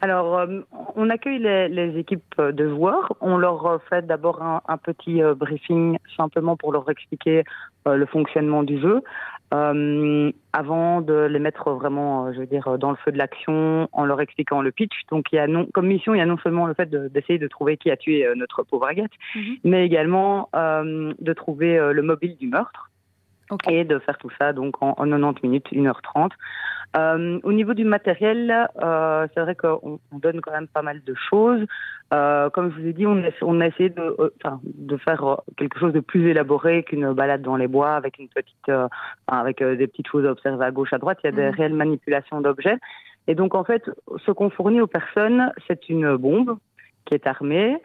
Alors, 0.00 0.36
euh, 0.38 0.60
on 0.96 1.10
accueille 1.10 1.38
les, 1.38 1.98
équipes 1.98 2.40
de 2.40 2.68
joueurs. 2.68 3.12
On 3.20 3.36
leur 3.36 3.80
fait 3.88 4.04
d'abord 4.04 4.42
un, 4.42 4.76
petit 4.78 5.22
briefing 5.36 5.98
simplement 6.16 6.56
pour 6.56 6.72
leur 6.72 6.90
expliquer 6.90 7.44
le 7.86 8.06
fonctionnement 8.06 8.64
du 8.64 8.80
jeu. 8.80 9.02
Euh, 9.52 10.32
avant 10.54 11.02
de 11.02 11.24
les 11.24 11.38
mettre 11.38 11.70
vraiment, 11.72 12.26
euh, 12.26 12.32
je 12.32 12.40
veux 12.40 12.46
dire, 12.46 12.78
dans 12.78 12.90
le 12.90 12.96
feu 12.96 13.12
de 13.12 13.18
l'action, 13.18 13.88
en 13.92 14.04
leur 14.04 14.20
expliquant 14.20 14.62
le 14.62 14.72
pitch. 14.72 14.94
Donc, 15.10 15.26
il 15.32 15.36
y 15.36 15.38
a 15.38 15.46
non, 15.46 15.66
comme 15.74 15.86
mission, 15.86 16.14
il 16.14 16.18
y 16.18 16.22
a 16.22 16.26
non 16.26 16.38
seulement 16.38 16.66
le 16.66 16.74
fait 16.74 16.88
d'essayer 16.88 17.38
de, 17.38 17.48
trouver 17.48 17.76
qui 17.76 17.90
a 17.90 17.96
tué 17.96 18.26
euh, 18.26 18.34
notre 18.34 18.62
pauvre 18.62 18.86
Agathe, 18.86 19.12
mhm. 19.34 19.56
mais 19.64 19.84
également 19.84 20.48
de 20.52 21.32
trouver 21.32 21.78
le 21.92 22.02
mobile 22.02 22.36
du 22.36 22.48
meurtre. 22.48 22.90
Et 23.68 23.84
de 23.84 23.98
faire 23.98 24.18
tout 24.18 24.30
ça 24.38 24.52
donc 24.52 24.82
en, 24.82 24.90
en 24.96 25.06
90 25.06 25.42
minutes, 25.42 25.66
1h30. 25.72 26.30
Euh, 26.94 27.40
au 27.42 27.52
niveau 27.52 27.72
du 27.72 27.84
matériel, 27.84 28.68
euh, 28.82 29.26
c'est 29.32 29.40
vrai 29.40 29.54
qu'on 29.54 29.98
donne 30.12 30.40
quand 30.42 30.52
même 30.52 30.68
pas 30.68 30.82
mal 30.82 31.02
de 31.02 31.14
choses. 31.30 31.64
Euh, 32.12 32.50
comme 32.50 32.70
je 32.70 32.80
vous 32.80 32.86
ai 32.86 32.92
dit, 32.92 33.06
on 33.06 33.16
a, 33.24 33.30
on 33.40 33.60
a 33.60 33.66
essayé 33.66 33.88
de, 33.88 34.02
euh, 34.18 34.30
de 34.64 34.96
faire 34.98 35.38
quelque 35.56 35.78
chose 35.78 35.94
de 35.94 36.00
plus 36.00 36.28
élaboré 36.28 36.82
qu'une 36.82 37.12
balade 37.12 37.40
dans 37.40 37.56
les 37.56 37.68
bois 37.68 37.94
avec 37.94 38.18
une 38.18 38.28
petite, 38.28 38.68
euh, 38.68 38.88
avec 39.26 39.62
des 39.62 39.86
petites 39.86 40.08
choses 40.08 40.26
à 40.26 40.30
observer 40.30 40.64
à 40.64 40.70
gauche, 40.70 40.92
à 40.92 40.98
droite. 40.98 41.18
Il 41.24 41.28
y 41.28 41.28
a 41.28 41.32
des 41.32 41.50
mmh. 41.50 41.54
réelles 41.54 41.74
manipulations 41.74 42.40
d'objets. 42.42 42.76
Et 43.26 43.34
donc 43.34 43.54
en 43.54 43.64
fait, 43.64 43.88
ce 44.26 44.30
qu'on 44.30 44.50
fournit 44.50 44.80
aux 44.80 44.86
personnes, 44.86 45.50
c'est 45.66 45.88
une 45.88 46.16
bombe 46.16 46.58
qui 47.06 47.14
est 47.14 47.26
armée. 47.26 47.78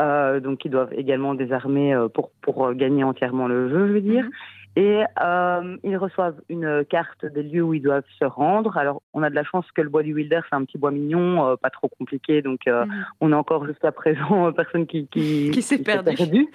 Euh, 0.00 0.40
donc 0.40 0.64
ils 0.64 0.70
doivent 0.70 0.92
également 0.94 1.34
désarmer 1.34 1.94
pour 2.14 2.30
pour 2.40 2.72
gagner 2.72 3.04
entièrement 3.04 3.46
le 3.46 3.68
jeu, 3.68 3.88
je 3.88 3.92
veux 3.92 4.00
dire. 4.00 4.24
Mmh. 4.24 4.30
Et 4.76 5.04
euh, 5.22 5.76
ils 5.84 5.96
reçoivent 5.96 6.40
une 6.48 6.84
carte 6.84 7.24
des 7.24 7.44
lieux 7.44 7.62
où 7.62 7.74
ils 7.74 7.82
doivent 7.82 8.02
se 8.18 8.24
rendre. 8.24 8.76
Alors, 8.76 9.02
on 9.12 9.22
a 9.22 9.30
de 9.30 9.34
la 9.34 9.44
chance 9.44 9.64
que 9.72 9.80
le 9.80 9.88
bois 9.88 10.02
du 10.02 10.12
Wilder, 10.12 10.40
c'est 10.48 10.56
un 10.56 10.64
petit 10.64 10.78
bois 10.78 10.90
mignon, 10.90 11.46
euh, 11.46 11.56
pas 11.56 11.70
trop 11.70 11.88
compliqué. 11.88 12.42
Donc, 12.42 12.66
euh, 12.66 12.84
mhm. 12.84 13.06
on 13.20 13.32
a 13.32 13.36
encore 13.36 13.66
jusqu'à 13.66 13.92
présent 13.92 14.52
personne 14.52 14.86
qui, 14.86 15.06
qui, 15.06 15.50
qui 15.54 15.62
s'est 15.62 15.78
perdu. 15.78 16.48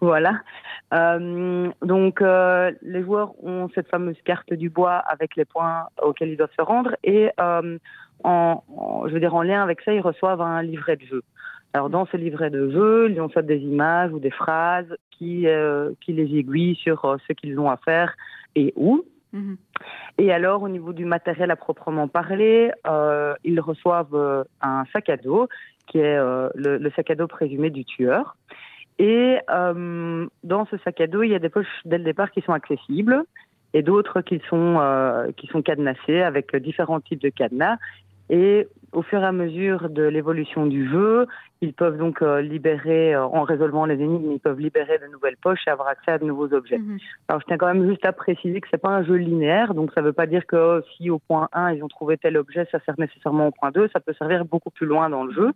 Voilà. 0.00 0.40
Donc, 0.92 2.20
les 2.20 3.02
joueurs 3.02 3.32
ont 3.44 3.68
cette 3.74 3.88
fameuse 3.88 4.20
carte 4.24 4.52
du 4.52 4.70
bois 4.70 4.96
avec 4.96 5.34
les 5.34 5.44
points 5.44 5.88
auxquels 6.00 6.28
ils 6.28 6.36
doivent 6.36 6.54
se 6.56 6.62
rendre. 6.62 6.94
Et 7.02 7.30
en, 7.38 7.78
en, 8.22 9.08
je 9.08 9.12
veux 9.12 9.20
dire, 9.20 9.34
en 9.34 9.42
lien 9.42 9.62
avec 9.62 9.80
ça, 9.80 9.92
ils 9.92 10.00
reçoivent 10.00 10.40
un 10.40 10.62
livret 10.62 10.96
de 10.96 11.04
jeu. 11.06 11.22
Alors 11.74 11.90
dans 11.90 12.06
ce 12.06 12.16
livret 12.16 12.50
de 12.50 12.70
jeu, 12.70 13.10
ils 13.10 13.20
ont 13.20 13.28
fait 13.28 13.44
des 13.44 13.58
images 13.58 14.12
ou 14.12 14.18
des 14.18 14.30
phrases 14.30 14.96
qui, 15.18 15.46
euh, 15.46 15.92
qui 16.00 16.12
les 16.12 16.38
aiguillent 16.38 16.76
sur 16.76 17.04
euh, 17.04 17.16
ce 17.26 17.32
qu'ils 17.32 17.58
ont 17.58 17.70
à 17.70 17.76
faire 17.76 18.14
et 18.54 18.72
où. 18.76 19.04
Mhm. 19.32 19.56
Et 20.18 20.32
alors 20.32 20.62
au 20.62 20.68
niveau 20.68 20.92
du 20.92 21.04
matériel 21.04 21.50
à 21.50 21.56
proprement 21.56 22.08
parler, 22.08 22.70
euh, 22.86 23.34
ils 23.44 23.60
reçoivent 23.60 24.14
euh, 24.14 24.44
un 24.62 24.84
sac 24.92 25.10
à 25.10 25.16
dos 25.16 25.48
qui 25.86 25.98
est 25.98 26.16
euh, 26.16 26.48
le, 26.54 26.78
le, 26.78 26.90
sac 26.90 27.10
à 27.10 27.14
dos 27.14 27.26
présumé 27.26 27.70
du 27.70 27.84
tueur. 27.84 28.36
Et 29.00 29.38
dans 29.46 30.66
ce 30.70 30.76
sac 30.78 31.00
à 31.00 31.06
dos, 31.06 31.22
il 31.22 31.30
y 31.30 31.34
a 31.34 31.38
des 31.38 31.50
poches 31.50 31.66
dès 31.84 31.98
le 31.98 32.04
départ 32.04 32.32
qui 32.32 32.40
sont 32.40 32.52
accessibles 32.52 33.22
et 33.72 33.82
d'autres 33.82 34.22
qui 34.22 34.40
sont 34.48 35.32
qui 35.36 35.46
sont 35.46 35.62
cadenassées 35.62 36.20
avec 36.22 36.56
différents 36.56 37.00
types 37.00 37.22
de 37.22 37.28
cadenas. 37.28 37.76
Et 38.30 38.68
au 38.92 39.02
fur 39.02 39.20
et 39.20 39.26
à 39.26 39.32
mesure 39.32 39.90
de 39.90 40.02
l'évolution 40.02 40.66
du 40.66 40.88
jeu, 40.90 41.26
ils 41.60 41.74
peuvent 41.74 41.98
donc 41.98 42.22
euh, 42.22 42.40
libérer, 42.40 43.14
euh, 43.14 43.24
en 43.24 43.42
résolvant 43.42 43.84
les 43.84 43.94
énigmes, 43.94 44.32
ils 44.32 44.40
peuvent 44.40 44.60
libérer 44.60 44.98
de 44.98 45.06
nouvelles 45.06 45.36
poches 45.36 45.66
et 45.66 45.70
avoir 45.70 45.88
accès 45.88 46.12
à 46.12 46.18
de 46.18 46.24
nouveaux 46.24 46.52
objets. 46.52 46.78
Mhm. 46.78 46.98
Alors 47.28 47.40
je 47.40 47.46
tiens 47.46 47.58
quand 47.58 47.72
même 47.72 47.88
juste 47.88 48.04
à 48.04 48.12
préciser 48.12 48.60
que 48.60 48.68
c'est 48.70 48.80
pas 48.80 48.90
un 48.90 49.04
jeu 49.04 49.14
linéaire, 49.14 49.74
donc 49.74 49.92
ça 49.94 50.00
ne 50.00 50.06
veut 50.06 50.12
pas 50.12 50.26
dire 50.26 50.46
que 50.46 50.82
si 50.96 51.10
au 51.10 51.18
point 51.18 51.48
1 51.52 51.72
ils 51.72 51.82
ont 51.82 51.88
trouvé 51.88 52.16
tel 52.16 52.36
objet, 52.36 52.66
ça 52.70 52.78
sert 52.80 52.94
nécessairement 52.98 53.48
au 53.48 53.50
point 53.50 53.70
2, 53.70 53.88
ça 53.92 54.00
peut 54.00 54.14
servir 54.14 54.44
beaucoup 54.44 54.70
plus 54.70 54.86
loin 54.86 55.10
dans 55.10 55.24
le 55.24 55.32
jeu. 55.32 55.52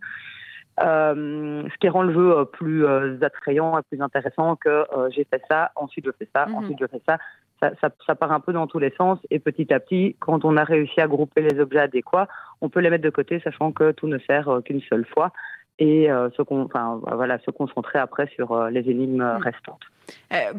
Euh, 0.83 1.63
ce 1.71 1.77
qui 1.77 1.87
rend 1.87 2.01
le 2.01 2.13
jeu 2.13 2.45
plus 2.45 2.85
attrayant 3.21 3.77
et 3.77 3.81
plus 3.83 4.01
intéressant 4.01 4.55
que 4.55 4.85
j'ai 5.11 5.23
fait 5.23 5.41
ça, 5.49 5.71
ensuite 5.75 6.05
je 6.05 6.11
fais 6.11 6.27
ça, 6.35 6.47
mhm. 6.47 6.55
ensuite 6.55 6.77
je 6.79 6.87
fais 6.87 7.01
ça 7.07 7.17
ça, 7.59 8.15
part 8.15 8.31
un 8.31 8.39
peu 8.39 8.53
dans 8.53 8.67
tous 8.67 8.79
les 8.79 8.91
sens 8.91 9.19
et 9.29 9.39
petit 9.39 9.73
à 9.73 9.79
petit, 9.79 10.15
quand 10.19 10.43
on 10.45 10.57
a 10.57 10.63
réussi 10.63 10.99
à 10.99 11.07
grouper 11.07 11.41
les 11.41 11.59
objets 11.59 11.79
adéquats, 11.79 12.27
on 12.61 12.69
peut 12.69 12.79
les 12.79 12.89
mettre 12.89 13.03
de 13.03 13.09
côté, 13.09 13.39
sachant 13.39 13.71
que 13.71 13.91
tout 13.91 14.07
ne 14.07 14.17
sert 14.19 14.49
euh, 14.49 14.61
qu'une 14.61 14.81
seule 14.81 15.05
fois 15.05 15.31
et 15.79 16.11
euh, 16.11 16.29
se, 16.31 16.41
enfin, 16.49 17.01
voilà, 17.11 17.39
se 17.39 17.51
concentrer 17.51 17.99
après 17.99 18.27
sur 18.35 18.51
euh, 18.51 18.69
les 18.69 18.81
énigmes 18.89 19.23
mm. 19.23 19.41
restantes. 19.41 19.81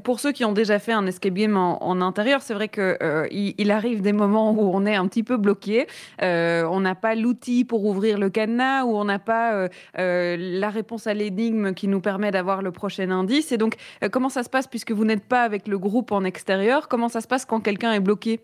pour 0.02 0.18
ceux 0.18 0.32
qui 0.32 0.44
ont 0.44 0.52
déjà 0.52 0.78
fait 0.78 0.92
un 0.92 1.06
escape 1.06 1.34
game 1.34 1.56
en, 1.56 2.00
intérieur, 2.00 2.42
c'est 2.42 2.54
vrai 2.54 2.68
qu'il 2.68 3.54
il 3.56 3.70
arrive 3.70 4.02
des 4.02 4.12
moments 4.12 4.52
où 4.52 4.74
on 4.74 4.84
est 4.86 4.96
un 4.96 5.06
petit 5.06 5.22
peu 5.22 5.36
bloqué. 5.36 5.86
on 6.20 6.80
n'a 6.80 6.94
pas 6.94 7.14
l'outil 7.14 7.64
pour 7.64 7.84
ouvrir 7.84 8.18
le 8.18 8.28
cadenas 8.30 8.84
ou 8.84 8.96
on 8.96 9.04
n'a 9.04 9.18
pas 9.18 9.68
la 9.94 10.70
réponse 10.70 11.06
à 11.06 11.14
l'énigme 11.14 11.74
qui 11.74 11.88
nous 11.88 12.00
permet 12.00 12.30
d'avoir 12.30 12.62
le 12.62 12.72
prochain 12.72 13.10
indice. 13.10 13.52
Et 13.52 13.58
donc, 13.58 13.76
comment 14.10 14.28
ça 14.28 14.42
se 14.42 14.50
passe 14.50 14.66
puisque 14.66 14.92
vous 14.92 15.04
n'êtes 15.04 15.26
pas 15.28 15.42
avec 15.42 15.68
le 15.68 15.78
groupe 15.78 16.10
en 16.12 16.24
extérieur? 16.24 16.88
Comment 16.88 17.08
ça 17.08 17.20
se 17.20 17.28
passe 17.28 17.44
quand 17.44 17.60
quelqu'un 17.60 17.92
est 17.92 18.00
bloqué? 18.00 18.40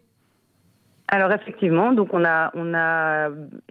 Alors 1.11 1.33
effectivement, 1.33 1.93
donc 1.93 2.15
on 2.15 2.25
a 2.25 2.53
on 2.55 2.73
a 2.73 3.31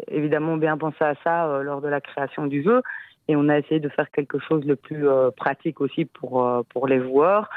évidemment 0.10 0.58
bien 0.58 0.78
pensé 0.78 1.02
à 1.02 1.14
ça 1.24 1.48
euh, 1.48 1.64
lors 1.64 1.80
de 1.80 1.88
la 1.88 2.02
création 2.02 2.48
du 2.48 2.64
jeu. 2.64 2.82
et 3.30 3.36
on 3.38 3.48
a 3.48 3.58
essayé 3.60 3.80
de 3.80 3.90
faire 3.90 4.10
quelque 4.12 4.40
chose 4.40 4.66
le 4.66 4.76
plus 4.76 5.06
pratique 5.38 5.80
aussi 5.82 6.04
pour 6.04 6.66
pour 6.70 6.88
les 6.88 7.00
joueurs. 7.00 7.50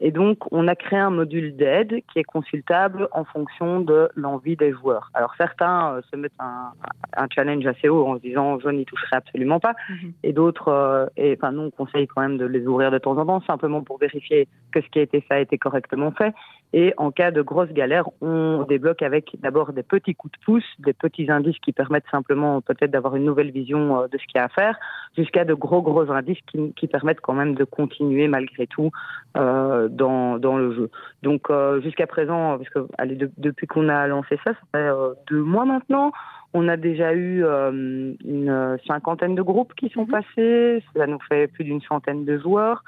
et 0.00 0.10
donc, 0.10 0.38
on 0.52 0.68
a 0.68 0.74
créé 0.74 0.98
un 0.98 1.10
module 1.10 1.56
d'aide 1.56 2.02
qui 2.12 2.18
est 2.18 2.24
consultable 2.24 3.08
en 3.12 3.24
fonction 3.24 3.80
de 3.80 4.08
l'envie 4.14 4.56
des 4.56 4.72
joueurs. 4.72 5.10
Alors, 5.14 5.32
certains 5.36 6.00
se 6.10 6.16
mettent 6.16 6.40
un, 6.40 6.72
un, 7.16 7.28
challenge 7.32 7.64
assez 7.66 7.88
haut 7.88 8.06
en 8.06 8.16
se 8.16 8.22
disant 8.22 8.58
je 8.58 8.68
n'y 8.68 8.84
toucherai 8.84 9.16
absolument 9.16 9.60
pas, 9.60 9.74
mhm. 9.88 10.12
et 10.24 10.32
d'autres, 10.32 11.10
et 11.16 11.36
enfin, 11.36 11.52
nous, 11.52 11.62
on 11.62 11.70
conseille 11.70 12.08
quand 12.08 12.22
même 12.22 12.36
de 12.36 12.46
les 12.46 12.66
ouvrir 12.66 12.90
de 12.90 12.98
temps 12.98 13.16
en 13.16 13.24
temps, 13.24 13.40
simplement 13.46 13.82
pour 13.82 13.98
vérifier 13.98 14.48
que 14.72 14.80
ce 14.80 14.88
qui 14.88 14.98
a 14.98 15.02
été 15.02 15.20
fait 15.20 15.34
a 15.34 15.40
été 15.40 15.58
correctement 15.58 16.10
fait. 16.10 16.34
Et 16.78 16.92
en 16.98 17.10
cas 17.10 17.30
de 17.30 17.40
grosse 17.40 17.70
galère, 17.70 18.04
on 18.20 18.66
débloque 18.68 19.00
avec 19.00 19.34
d'abord 19.40 19.72
des 19.72 19.82
petits 19.82 20.14
coups 20.14 20.38
de 20.38 20.44
pouce, 20.44 20.64
des 20.78 20.92
petits 20.92 21.30
indices 21.30 21.58
qui 21.60 21.72
permettent 21.72 22.04
simplement 22.10 22.60
peut-être 22.60 22.90
d'avoir 22.90 23.16
une 23.16 23.24
nouvelle 23.24 23.50
vision 23.50 24.02
euh, 24.02 24.08
de 24.08 24.18
ce 24.18 24.26
qu'il 24.26 24.36
y 24.36 24.38
a 24.40 24.44
à 24.44 24.48
faire, 24.50 24.78
jusqu'à 25.16 25.46
de 25.46 25.54
gros 25.54 25.80
gros 25.80 26.10
indices 26.10 26.38
qui, 26.46 26.74
qui, 26.74 26.86
permettent 26.86 27.22
quand 27.22 27.32
même 27.32 27.54
de 27.54 27.64
continuer 27.64 28.28
malgré 28.28 28.66
tout 28.66 28.90
euh, 29.38 29.88
dans, 29.88 30.36
dans 30.38 30.58
le 30.58 30.74
jeu. 30.74 30.90
Donc 31.22 31.48
euh, 31.48 31.80
jusqu'à 31.80 32.06
présent, 32.06 32.58
parce 32.58 32.68
que 32.68 32.86
allez, 32.98 33.16
depuis 33.38 33.66
qu'on 33.66 33.88
a 33.88 34.06
lancé 34.06 34.38
ça, 34.44 34.52
ça 34.52 34.60
fait 34.72 34.78
euh, 34.78 35.14
deux 35.30 35.42
mois 35.42 35.64
maintenant, 35.64 36.12
on 36.52 36.68
a 36.68 36.76
déjà 36.76 37.12
eu 37.12 37.44
euh, 37.44 38.14
une 38.24 38.78
cinquantaine 38.86 39.34
de 39.34 39.42
groupes 39.42 39.74
qui 39.74 39.88
sont 39.90 40.06
mhm. 40.06 40.10
passés, 40.10 40.82
ça 40.94 41.06
nous 41.06 41.20
fait 41.28 41.48
plus 41.48 41.64
d'une 41.64 41.82
centaine 41.82 42.24
de 42.24 42.38
joueurs. 42.38 42.82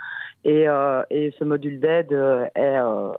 Et, 0.44 0.68
euh, 0.68 1.02
et 1.10 1.34
ce 1.38 1.44
module 1.44 1.80
d'aide 1.80 2.12
euh, 2.12 2.46
est, 2.54 2.78
euh, 2.78 3.12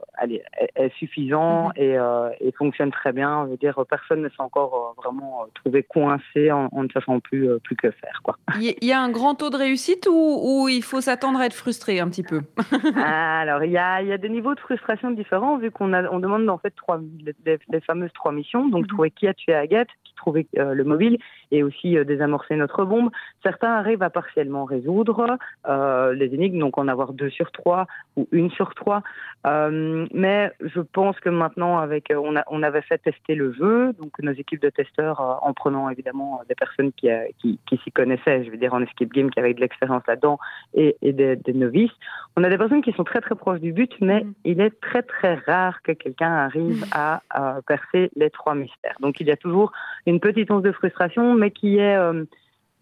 est, 0.74 0.92
suffisant 0.98 1.68
mhm. 1.68 1.72
et, 1.76 1.98
et, 2.40 2.52
fonctionne 2.52 2.90
très 2.90 3.12
bien. 3.12 3.44
Je 3.44 3.50
veux 3.50 3.56
dire, 3.58 3.78
personne 3.88 4.22
ne 4.22 4.28
s'est 4.28 4.40
encore 4.40 4.94
vraiment 4.96 5.46
trouvé 5.54 5.82
coincé 5.82 6.50
en, 6.50 6.68
ne 6.72 6.88
sachant 6.88 7.20
plus, 7.20 7.48
plus 7.60 7.76
que 7.76 7.90
faire. 7.90 8.20
Quoi. 8.22 8.36
Il 8.60 8.74
y 8.82 8.92
a 8.92 9.00
un 9.00 9.10
grand 9.10 9.34
taux 9.34 9.50
de 9.50 9.56
réussite 9.56 10.08
ou, 10.10 10.40
ou 10.42 10.68
il 10.68 10.82
faut 10.82 11.00
s'attendre 11.00 11.40
à 11.40 11.46
être 11.46 11.54
frustré 11.54 12.00
un 12.00 12.08
petit 12.08 12.22
peu? 12.22 12.40
Alors, 12.96 13.64
il 13.64 13.70
y 13.70 13.78
a, 13.78 14.00
il 14.02 14.08
y 14.08 14.12
a 14.12 14.18
des 14.18 14.28
niveaux 14.28 14.54
de 14.54 14.60
frustration 14.60 15.10
différents 15.10 15.58
vu 15.58 15.70
qu'on 15.70 15.92
on 15.92 16.18
demande 16.18 16.48
en 16.48 16.58
fait 16.58 16.74
trois, 16.74 17.00
les, 17.44 17.80
fameuses 17.80 18.12
trois 18.14 18.32
missions. 18.32 18.68
Donc, 18.68 18.82
mhm. 18.82 18.88
trouver 18.88 19.10
qui 19.10 19.28
a 19.28 19.34
tué 19.34 19.54
Agathe, 19.54 19.88
qui 20.04 20.14
trouvait 20.14 20.46
le 20.54 20.84
mobile 20.84 21.18
et 21.50 21.62
aussi 21.62 21.96
désamorcer 22.04 22.56
notre 22.56 22.84
bombe. 22.84 23.10
Certains 23.42 23.72
arrivent 23.72 24.02
à 24.02 24.10
partiellement 24.10 24.64
résoudre 24.64 25.38
les 25.66 26.34
énigmes, 26.34 26.58
donc 26.58 26.78
en 26.78 26.88
avoir 26.88 27.12
deux 27.12 27.30
sur 27.30 27.50
trois 27.50 27.86
ou 28.16 28.28
une 28.32 28.50
sur 28.50 28.74
trois. 28.74 29.02
Euh, 29.46 30.06
mais 30.12 30.52
je 30.60 30.80
pense 30.80 31.18
que 31.20 31.30
maintenant, 31.30 31.78
avec, 31.78 32.10
euh, 32.10 32.20
on, 32.22 32.36
a, 32.36 32.44
on 32.48 32.62
avait 32.62 32.82
fait 32.82 32.98
tester 32.98 33.34
le 33.34 33.52
jeu, 33.52 33.94
donc 33.94 34.12
nos 34.20 34.32
équipes 34.32 34.60
de 34.60 34.68
testeurs, 34.68 35.20
euh, 35.20 35.34
en 35.40 35.54
prenant 35.54 35.88
évidemment 35.88 36.42
des 36.48 36.54
personnes 36.54 36.92
qui, 36.92 37.08
qui, 37.38 37.58
qui 37.66 37.76
s'y 37.78 37.90
connaissaient, 37.90 38.44
je 38.44 38.50
veux 38.50 38.58
dire 38.58 38.74
en 38.74 38.82
escape 38.82 39.08
game, 39.08 39.30
qui 39.30 39.38
avaient 39.38 39.54
de 39.54 39.60
l'expérience 39.60 40.02
là-dedans, 40.06 40.38
et, 40.74 40.96
et 41.00 41.12
des, 41.12 41.38
novices. 41.54 41.92
On 42.36 42.44
a 42.44 42.50
des 42.50 42.58
personnes 42.58 42.82
qui 42.82 42.92
sont 42.92 43.04
très 43.04 43.20
très 43.20 43.34
proches 43.34 43.60
du 43.60 43.72
but, 43.72 43.92
mais 44.00 44.24
mm. 44.24 44.34
il 44.44 44.60
est 44.60 44.78
très 44.80 45.02
très 45.02 45.34
rare 45.46 45.80
que 45.82 45.92
quelqu'un 45.92 46.32
arrive 46.32 46.84
à, 46.92 47.22
percer 47.66 48.10
les 48.16 48.30
trois 48.30 48.54
mystères. 48.54 48.96
Donc 49.00 49.20
il 49.20 49.26
y 49.26 49.30
a 49.30 49.36
toujours 49.36 49.72
une 50.06 50.20
petite 50.20 50.50
once 50.50 50.62
de 50.62 50.72
frustration, 50.72 51.34
mais 51.40 51.50
qui 51.50 51.78
est 51.78 51.96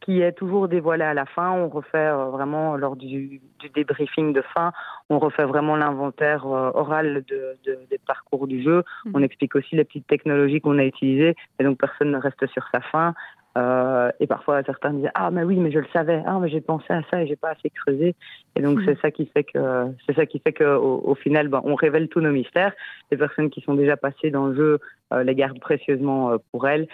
qui 0.00 0.22
est 0.22 0.32
toujours 0.32 0.68
dévoilé 0.68 1.04
à 1.04 1.14
la 1.14 1.26
fin. 1.26 1.50
On 1.50 1.68
refait 1.68 1.98
euh, 1.98 2.30
vraiment, 2.30 2.76
lors 2.76 2.96
du, 2.96 3.40
du, 3.58 3.68
débriefing 3.74 4.32
de 4.32 4.42
fin, 4.54 4.72
on 5.10 5.18
refait 5.18 5.44
vraiment 5.44 5.76
l'inventaire 5.76 6.46
euh, 6.46 6.70
oral 6.74 7.24
de, 7.28 7.58
de, 7.64 7.78
des 7.90 7.98
parcours 7.98 8.46
du 8.46 8.62
jeu. 8.62 8.84
Mmh. 9.04 9.10
On 9.14 9.22
explique 9.22 9.54
aussi 9.54 9.76
les 9.76 9.84
petites 9.84 10.06
technologies 10.06 10.60
qu'on 10.60 10.78
a 10.78 10.84
utilisées, 10.84 11.34
et 11.58 11.64
donc 11.64 11.78
personne 11.78 12.10
ne 12.12 12.18
reste 12.18 12.46
sur 12.46 12.66
sa 12.72 12.80
fin. 12.80 13.14
Euh, 13.58 14.10
et 14.20 14.26
parfois, 14.26 14.62
certains 14.62 14.92
disent 14.92 15.10
ah 15.14 15.30
mais 15.30 15.42
oui, 15.42 15.56
mais 15.56 15.72
je 15.72 15.80
le 15.80 15.86
savais, 15.92 16.22
ah 16.26 16.38
mais 16.40 16.48
j'ai 16.48 16.60
pensé 16.60 16.86
à 16.90 17.02
ça 17.10 17.22
et 17.22 17.26
j'ai 17.26 17.36
pas 17.36 17.50
assez 17.50 17.70
creusé. 17.70 18.14
Et 18.56 18.62
donc 18.62 18.78
mmh. 18.78 18.84
c'est 18.86 19.00
ça 19.00 19.10
qui 19.10 19.26
fait 19.26 19.44
que 19.44 19.86
c'est 20.06 20.14
ça 20.14 20.26
qui 20.26 20.38
fait 20.38 20.52
que 20.52 20.64
au, 20.64 21.02
au 21.04 21.14
final, 21.14 21.48
ben, 21.48 21.60
on 21.64 21.74
révèle 21.74 22.08
tous 22.08 22.20
nos 22.20 22.30
mystères. 22.30 22.72
Les 23.10 23.16
personnes 23.16 23.50
qui 23.50 23.60
sont 23.62 23.74
déjà 23.74 23.96
passées 23.96 24.30
dans 24.30 24.46
le 24.46 24.54
jeu 24.54 24.78
euh, 25.12 25.24
les 25.24 25.34
gardent 25.34 25.60
précieusement 25.60 26.32
euh, 26.32 26.36
pour 26.52 26.68
elles, 26.68 26.86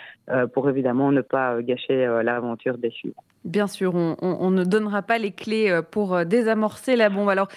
pour 0.55 0.69
évidemment 0.71 1.13
ne 1.13 1.21
pas 1.21 1.61
gâcher 1.61 2.07
l'aventure 2.23 2.79
des 2.79 2.91
suivants. 2.91 3.25
Bien 3.45 3.67
sûr, 3.67 3.95
on, 3.95 4.51
ne 4.51 4.65
donnera 4.65 5.03
pas 5.03 5.19
les 5.19 5.31
clés 5.31 5.81
pour 5.91 6.25
désamorcer 6.25 6.97
la 6.97 7.11
bombe. 7.11 7.29
Alors, 7.29 7.49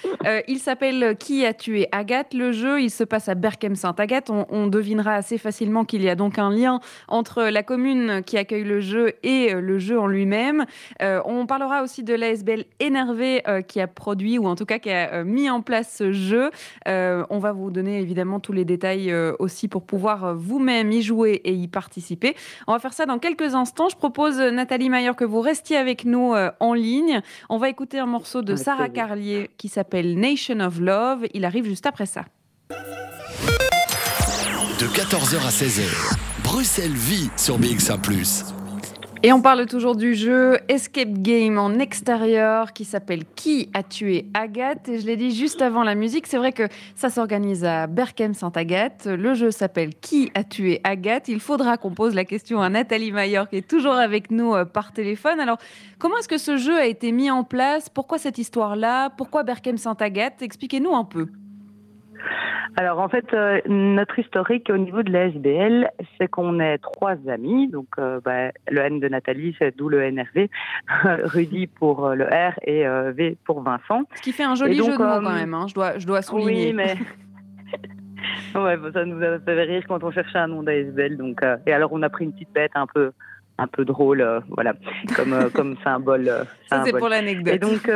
il 0.47 0.59
s'appelle 0.59 1.15
Qui 1.17 1.45
a 1.45 1.53
tué 1.53 1.87
Agathe 1.93 2.33
Le 2.33 2.51
jeu, 2.51 2.81
il 2.81 2.89
se 2.89 3.05
passe 3.05 3.29
à 3.29 3.35
Berkem-Sainte-Agathe. 3.35 4.29
On, 4.29 4.67
devinera 4.67 5.13
assez 5.13 5.37
facilement 5.37 5.85
qu'il 5.85 6.01
y 6.01 6.09
a 6.09 6.15
donc 6.15 6.39
un 6.39 6.51
lien 6.51 6.81
entre 7.07 7.43
la 7.43 7.63
commune 7.63 8.21
qui 8.25 8.37
accueille 8.37 8.65
le 8.65 8.81
jeu 8.81 9.13
et 9.23 9.53
le 9.53 9.79
jeu 9.79 9.97
en 9.97 10.07
lui-même. 10.07 10.65
on 10.99 11.45
parlera 11.45 11.83
aussi 11.83 12.03
de 12.03 12.13
l'ASBL 12.13 12.65
énervé 12.81 13.41
qui 13.69 13.79
a 13.79 13.87
produit, 13.87 14.37
ou 14.37 14.47
en 14.47 14.55
tout 14.55 14.65
cas 14.65 14.79
qui 14.79 14.91
a 14.91 15.23
mis 15.23 15.49
en 15.49 15.61
place 15.61 15.95
ce 15.95 16.11
jeu. 16.11 16.51
on 16.85 17.39
va 17.39 17.53
vous 17.53 17.71
donner 17.71 17.99
évidemment 17.99 18.41
tous 18.41 18.51
les 18.51 18.65
détails 18.65 19.13
aussi 19.39 19.69
pour 19.69 19.83
pouvoir 19.83 20.35
vous-même 20.35 20.91
y 20.91 21.01
jouer 21.01 21.41
et 21.45 21.53
y 21.53 21.69
participer. 21.69 22.35
On 22.67 22.73
va 22.73 22.79
faire 22.79 22.93
ça 22.93 23.05
dans 23.05 23.19
quelques 23.19 23.55
instants. 23.55 23.87
Je 23.87 23.95
propose, 23.95 24.37
Nathalie 24.39 24.89
Mayer, 24.89 25.13
que 25.15 25.23
vous 25.23 25.39
restiez 25.39 25.76
avec 25.77 26.05
nous 26.05 26.33
euh, 26.33 26.51
en 26.59 26.73
ligne. 26.73 27.21
On 27.49 27.57
va 27.57 27.69
écouter 27.69 27.99
un 27.99 28.05
morceau 28.05 28.41
de 28.41 28.55
Sarah 28.55 28.89
Carlier 28.89 29.49
qui 29.57 29.69
s'appelle 29.69 30.19
Nation 30.19 30.59
of 30.59 30.79
Love. 30.79 31.25
Il 31.33 31.45
arrive 31.45 31.65
juste 31.65 31.85
après 31.85 32.05
ça. 32.05 32.25
De 34.79 34.85
14h 34.85 35.37
à 35.37 35.49
16h, 35.49 36.17
Bruxelles 36.43 36.91
vit 36.91 37.29
sur 37.35 37.59
BX1⁇ 37.59 37.99
et 39.23 39.33
on 39.33 39.41
parle 39.41 39.65
toujours 39.65 39.95
du 39.95 40.13
jeu 40.13 40.59
Escape 40.69 41.13
Game 41.13 41.57
en 41.57 41.79
extérieur 41.79 42.71
qui 42.71 42.85
s'appelle 42.85 43.23
Qui 43.35 43.69
a 43.73 43.81
tué 43.81 44.27
Agathe? 44.35 44.89
Et 44.89 44.99
je 44.99 45.07
l'ai 45.07 45.17
dit 45.17 45.35
juste 45.35 45.61
avant 45.63 45.83
la 45.83 45.95
musique, 45.95 46.27
c'est 46.27 46.37
vrai 46.37 46.51
que 46.51 46.67
ça 46.95 47.09
s'organise 47.09 47.65
à 47.65 47.87
Berkem-Sainte-Agathe. 47.87 49.07
Le 49.07 49.33
jeu 49.33 49.49
s'appelle 49.49 49.95
Qui 49.95 50.31
a 50.35 50.43
tué 50.43 50.81
Agathe? 50.83 51.29
Il 51.29 51.39
faudra 51.39 51.77
qu'on 51.77 51.93
pose 51.93 52.13
la 52.13 52.25
question 52.25 52.61
à 52.61 52.69
Nathalie 52.69 53.11
Mayor 53.11 53.49
qui 53.49 53.57
est 53.57 53.67
toujours 53.67 53.95
avec 53.95 54.29
nous 54.29 54.53
euh, 54.53 54.65
par 54.65 54.91
téléphone. 54.91 55.39
Alors, 55.39 55.57
comment 55.97 56.17
est-ce 56.19 56.27
que 56.27 56.37
ce 56.37 56.57
jeu 56.57 56.77
a 56.77 56.85
été 56.85 57.11
mis 57.11 57.31
en 57.31 57.43
place? 57.43 57.89
Pourquoi 57.89 58.19
cette 58.19 58.37
histoire-là? 58.37 59.09
Pourquoi 59.17 59.41
Berkem-Sainte-Agathe 59.41 60.43
Expliquez-nous 60.43 60.95
un 60.95 61.05
peu. 61.05 61.27
Alors 62.75 62.99
en 62.99 63.09
fait, 63.09 63.33
euh, 63.33 63.59
notre 63.65 64.19
historique 64.19 64.69
au 64.69 64.77
niveau 64.77 65.01
de 65.01 65.11
la 65.11 65.29
SBL, 65.29 65.89
c'est 66.17 66.27
qu'on 66.27 66.59
est 66.59 66.77
trois 66.77 67.15
amis. 67.27 67.67
Donc 67.69 67.87
euh, 67.97 68.19
bah, 68.23 68.51
le 68.69 68.81
N 68.81 68.99
de 68.99 69.07
Nathalie, 69.07 69.55
c'est 69.57 69.75
d'où 69.75 69.89
le 69.89 70.11
NRV, 70.11 70.47
Rudy 71.23 71.65
pour 71.65 72.05
euh, 72.05 72.15
le 72.15 72.25
R 72.25 72.53
et 72.63 72.85
V 73.13 73.37
pour 73.45 73.63
Vincent. 73.63 74.03
Ce 74.15 74.21
qui 74.21 74.31
fait 74.31 74.43
un 74.43 74.55
joli 74.55 74.77
jeu 74.77 74.83
de 74.83 74.89
mots 74.91 74.97
quand 74.97 75.21
même, 75.21 75.53
hein, 75.55 75.65
je, 75.67 75.73
dois, 75.73 75.97
je 75.97 76.05
dois 76.05 76.21
souligner. 76.21 76.67
Oui, 76.67 76.73
mais... 76.73 76.95
ouais, 78.55 78.77
ça 78.93 79.05
nous 79.05 79.23
a 79.23 79.39
fait 79.39 79.63
rire 79.63 79.83
quand 79.87 80.03
on 80.03 80.11
cherchait 80.11 80.39
un 80.39 80.47
nom 80.47 80.61
d'ASBL. 80.61 81.17
Donc, 81.17 81.41
et 81.65 81.73
alors 81.73 81.91
on 81.93 82.01
a 82.03 82.09
pris 82.09 82.25
une 82.25 82.33
petite 82.33 82.53
bête 82.53 82.71
un 82.75 82.87
peu 82.87 83.11
un 83.59 83.65
peu 83.65 83.85
drôle, 83.85 84.23
voilà, 84.49 84.75
comme, 85.15 85.49
comme 85.51 85.77
symbole. 85.83 86.31
Ça, 86.67 86.83
c'est 86.85 86.91
pour 86.91 87.09
l'anecdote. 87.09 87.55
Et 87.55 87.57
donc, 87.57 87.89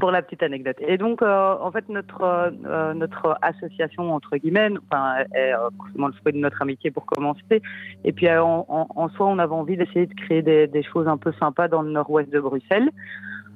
pour 0.00 0.10
la 0.10 0.22
petite 0.22 0.42
anecdote. 0.42 0.76
Et 0.80 0.98
donc, 0.98 1.22
euh, 1.22 1.54
en 1.60 1.70
fait, 1.70 1.88
notre 1.88 2.22
euh, 2.22 2.94
notre 2.94 3.38
association 3.42 4.12
entre 4.12 4.36
guillemets, 4.36 4.70
enfin, 4.90 5.24
est 5.34 5.52
euh, 5.52 5.70
le 5.96 6.12
fruit 6.12 6.32
de 6.32 6.38
notre 6.38 6.60
amitié 6.62 6.90
pour 6.90 7.06
commencer. 7.06 7.62
Et 8.04 8.12
puis, 8.12 8.28
en, 8.30 9.08
soi, 9.16 9.26
on 9.26 9.38
avait 9.38 9.54
envie 9.54 9.76
d'essayer 9.76 10.06
de 10.06 10.14
créer 10.14 10.42
des, 10.42 10.82
choses 10.82 11.08
un 11.08 11.16
peu 11.16 11.32
sympas 11.38 11.68
dans 11.68 11.82
le 11.82 11.90
nord-ouest 11.90 12.30
de 12.30 12.40
Bruxelles. 12.40 12.90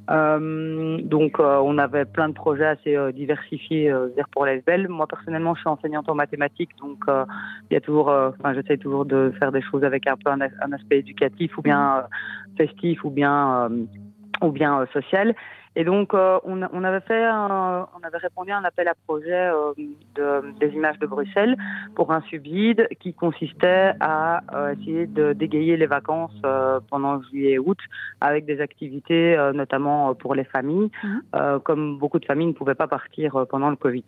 donc, 0.09 1.38
on 1.38 1.79
avait 1.79 2.05
plein 2.05 2.29
de 2.29 2.35
projets 2.35 2.66
assez 2.66 3.12
diversifiés 3.12 3.92
dire 4.16 4.29
pour 4.31 4.47
les 4.47 4.61
belles. 4.61 4.88
Moi, 4.88 5.07
personnellement, 5.07 5.55
je 5.55 5.61
suis 5.61 5.68
enseignante 5.68 6.09
en 6.09 6.14
mathématiques, 6.14 6.77
donc 6.81 7.05
il 7.71 7.75
y 7.75 7.77
a 7.77 7.81
toujours, 7.81 8.09
enfin, 8.09 8.55
j'essaie 8.55 8.79
toujours 8.79 9.05
de 9.05 9.33
faire 9.38 9.53
des 9.53 9.62
choses 9.62 9.85
avec 9.85 10.07
un 10.07 10.16
peu 10.16 10.31
un 10.31 10.73
aspect 10.73 10.99
éducatif 10.99 11.57
ou 11.57 11.62
bien 11.62 12.05
festif 12.57 13.05
ou 13.05 13.11
bien 13.11 13.71
ou 14.43 14.53
bien 14.53 14.87
social. 14.93 15.35
Et 15.75 15.85
donc, 15.85 16.13
euh, 16.13 16.39
on, 16.45 16.61
on, 16.73 16.85
avait 16.85 17.01
fait, 17.01 17.27
on 17.27 18.03
avait 18.03 18.19
répondu 18.19 18.51
à 18.51 18.59
un 18.59 18.65
appel 18.65 18.89
à 18.89 18.95
projet 19.07 19.33
euh, 19.33 19.73
de, 20.15 20.53
des 20.61 20.75
images 20.75 20.99
de 20.99 21.07
Bruxelles 21.07 21.57
pour 21.95 22.13
un 22.13 22.21
subside 22.23 22.89
qui 23.01 23.15
consistait 23.15 23.93
à 24.01 24.43
euh, 24.55 24.75
essayer 24.75 25.07
de 25.07 25.33
dégayer 25.33 25.79
les 25.79 25.87
vacances 25.87 26.37
pendant 26.91 27.23
juillet 27.23 27.53
et 27.53 27.59
août 27.59 27.79
avec 28.21 28.45
des 28.45 28.61
activités, 28.61 29.37
notamment 29.55 30.15
pour 30.15 30.35
les 30.35 30.45
familles, 30.45 30.91
mmh. 31.03 31.59
comme 31.65 31.99
beaucoup 31.99 32.19
de 32.19 32.25
familles 32.25 32.49
ne 32.49 32.53
pouvaient 32.53 32.75
pas 32.75 32.87
partir 32.87 33.47
pendant 33.49 33.71
le 33.71 33.77
Covid. 33.77 34.05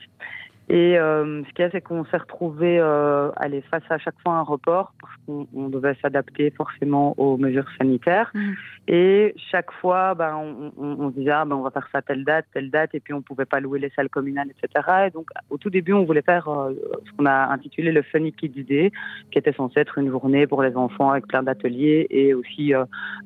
Et 0.68 0.98
euh, 0.98 1.42
ce 1.44 1.52
qu'il 1.52 1.62
y 1.62 1.68
a, 1.68 1.70
c'est 1.70 1.82
qu'on 1.82 2.06
s'est 2.06 2.16
retrouvé 2.16 2.78
euh, 2.78 3.30
aller 3.36 3.60
face 3.70 3.82
à 3.90 3.98
chaque 3.98 4.18
fois 4.22 4.34
un 4.34 4.42
report 4.42 4.94
parce 4.98 5.12
qu'on 5.26 5.68
devait 5.68 5.94
s'adapter 6.00 6.50
forcément 6.50 7.14
aux 7.18 7.36
mesures 7.36 7.68
sanitaires. 7.78 8.30
Mmh. 8.32 8.52
Et 8.88 9.34
chaque 9.50 9.70
fois, 9.72 10.14
ben, 10.14 10.34
on, 10.34 10.72
on, 10.78 11.04
on 11.04 11.10
disait 11.10 11.32
ah, 11.32 11.44
ben, 11.44 11.56
on 11.56 11.62
va 11.62 11.70
faire 11.70 11.88
ça 11.92 12.00
telle 12.00 12.24
date, 12.24 12.46
telle 12.54 12.70
date, 12.70 12.94
et 12.94 13.00
puis 13.00 13.12
on 13.12 13.20
pouvait 13.20 13.44
pas 13.44 13.60
louer 13.60 13.78
les 13.78 13.90
salles 13.90 14.08
communales, 14.08 14.48
etc. 14.50 15.06
Et 15.06 15.10
donc, 15.10 15.28
au 15.50 15.58
tout 15.58 15.70
début, 15.70 15.92
on 15.92 16.04
voulait 16.04 16.22
faire 16.22 16.48
euh, 16.48 16.72
ce 17.04 17.12
qu'on 17.12 17.26
a 17.26 17.52
intitulé 17.52 17.92
le 17.92 18.00
Funny 18.02 18.32
Kids 18.32 18.64
Day, 18.64 18.90
qui 19.30 19.38
était 19.38 19.52
censé 19.52 19.80
être 19.80 19.98
une 19.98 20.10
journée 20.10 20.46
pour 20.46 20.62
les 20.62 20.74
enfants 20.76 21.10
avec 21.10 21.26
plein 21.26 21.42
d'ateliers 21.42 22.06
et 22.08 22.32
aussi 22.32 22.74
euh, 22.74 22.84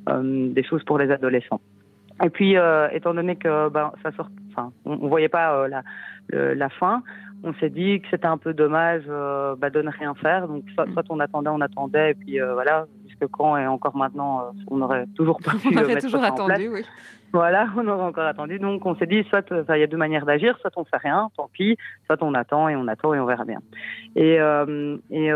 euh, 0.09 0.48
des 0.48 0.64
choses 0.64 0.83
pour 0.85 0.98
les 0.98 1.11
adolescents. 1.11 1.61
Et 2.24 2.31
puis, 2.31 2.57
étant 2.92 3.14
donné 3.14 3.37
que 3.37 3.68
ben, 3.68 3.92
ça 4.03 4.11
sort, 4.11 4.29
enfin, 4.51 4.72
on, 4.85 4.98
on 5.03 5.09
voyait 5.09 5.29
pas 5.29 5.68
la, 5.68 5.85
la 6.33 6.68
fin 6.68 7.05
on 7.44 7.55
s'est 7.55 7.70
dit 7.70 8.01
que 8.01 8.09
c'était 8.11 8.27
un 8.27 8.38
peu 8.38 8.53
dommage 8.53 9.05
euh, 9.09 9.55
bah, 9.57 9.70
de 9.70 9.81
ne 9.83 9.90
rien 9.90 10.14
faire. 10.14 10.48
Donc, 10.48 10.64
soit, 10.74 10.87
on 11.09 11.20
attendait, 11.20 11.51
on 11.51 11.61
attendait, 11.61 12.11
et 12.11 12.14
puis 12.14 12.40
euh, 12.40 12.55
voilà, 12.55 12.87
jusque 13.07 13.27
quand 13.31 13.57
et 13.57 13.66
encore 13.66 13.96
maintenant, 13.96 14.40
euh, 14.40 14.51
on 14.68 14.81
aurait 14.81 15.07
toujours 15.16 15.38
pas 15.40 15.53
pu. 15.62 15.77
On 15.77 15.83
aurait 15.83 16.01
toujours 16.01 16.24
attendu, 16.24 16.68
oui. 16.68 16.85
Voilà, 17.33 17.66
on 17.77 17.87
aurait 17.87 18.05
encore 18.05 18.27
attendu. 18.27 18.59
Donc, 18.59 18.85
on 18.87 18.96
s'est 18.96 19.07
dit, 19.07 19.24
soit 19.24 19.44
il 19.51 19.81
y 19.81 19.83
a 19.83 19.87
deux 19.87 19.96
manières 19.96 20.27
d'agir, 20.27 20.59
soit 20.61 20.72
on 20.77 20.85
fait 20.85 20.96
rien, 20.96 21.31
tant 21.37 21.48
pis, 21.53 21.77
soit 22.07 22.22
on 22.22 22.35
attend 22.35 22.68
et 22.68 22.77
on 22.77 22.88
attend 22.88 23.14
et 23.14 23.20
on 23.20 23.27
verra 23.27 23.44
bien. 23.44 23.61
Et, 24.16 24.38
et 25.11 25.31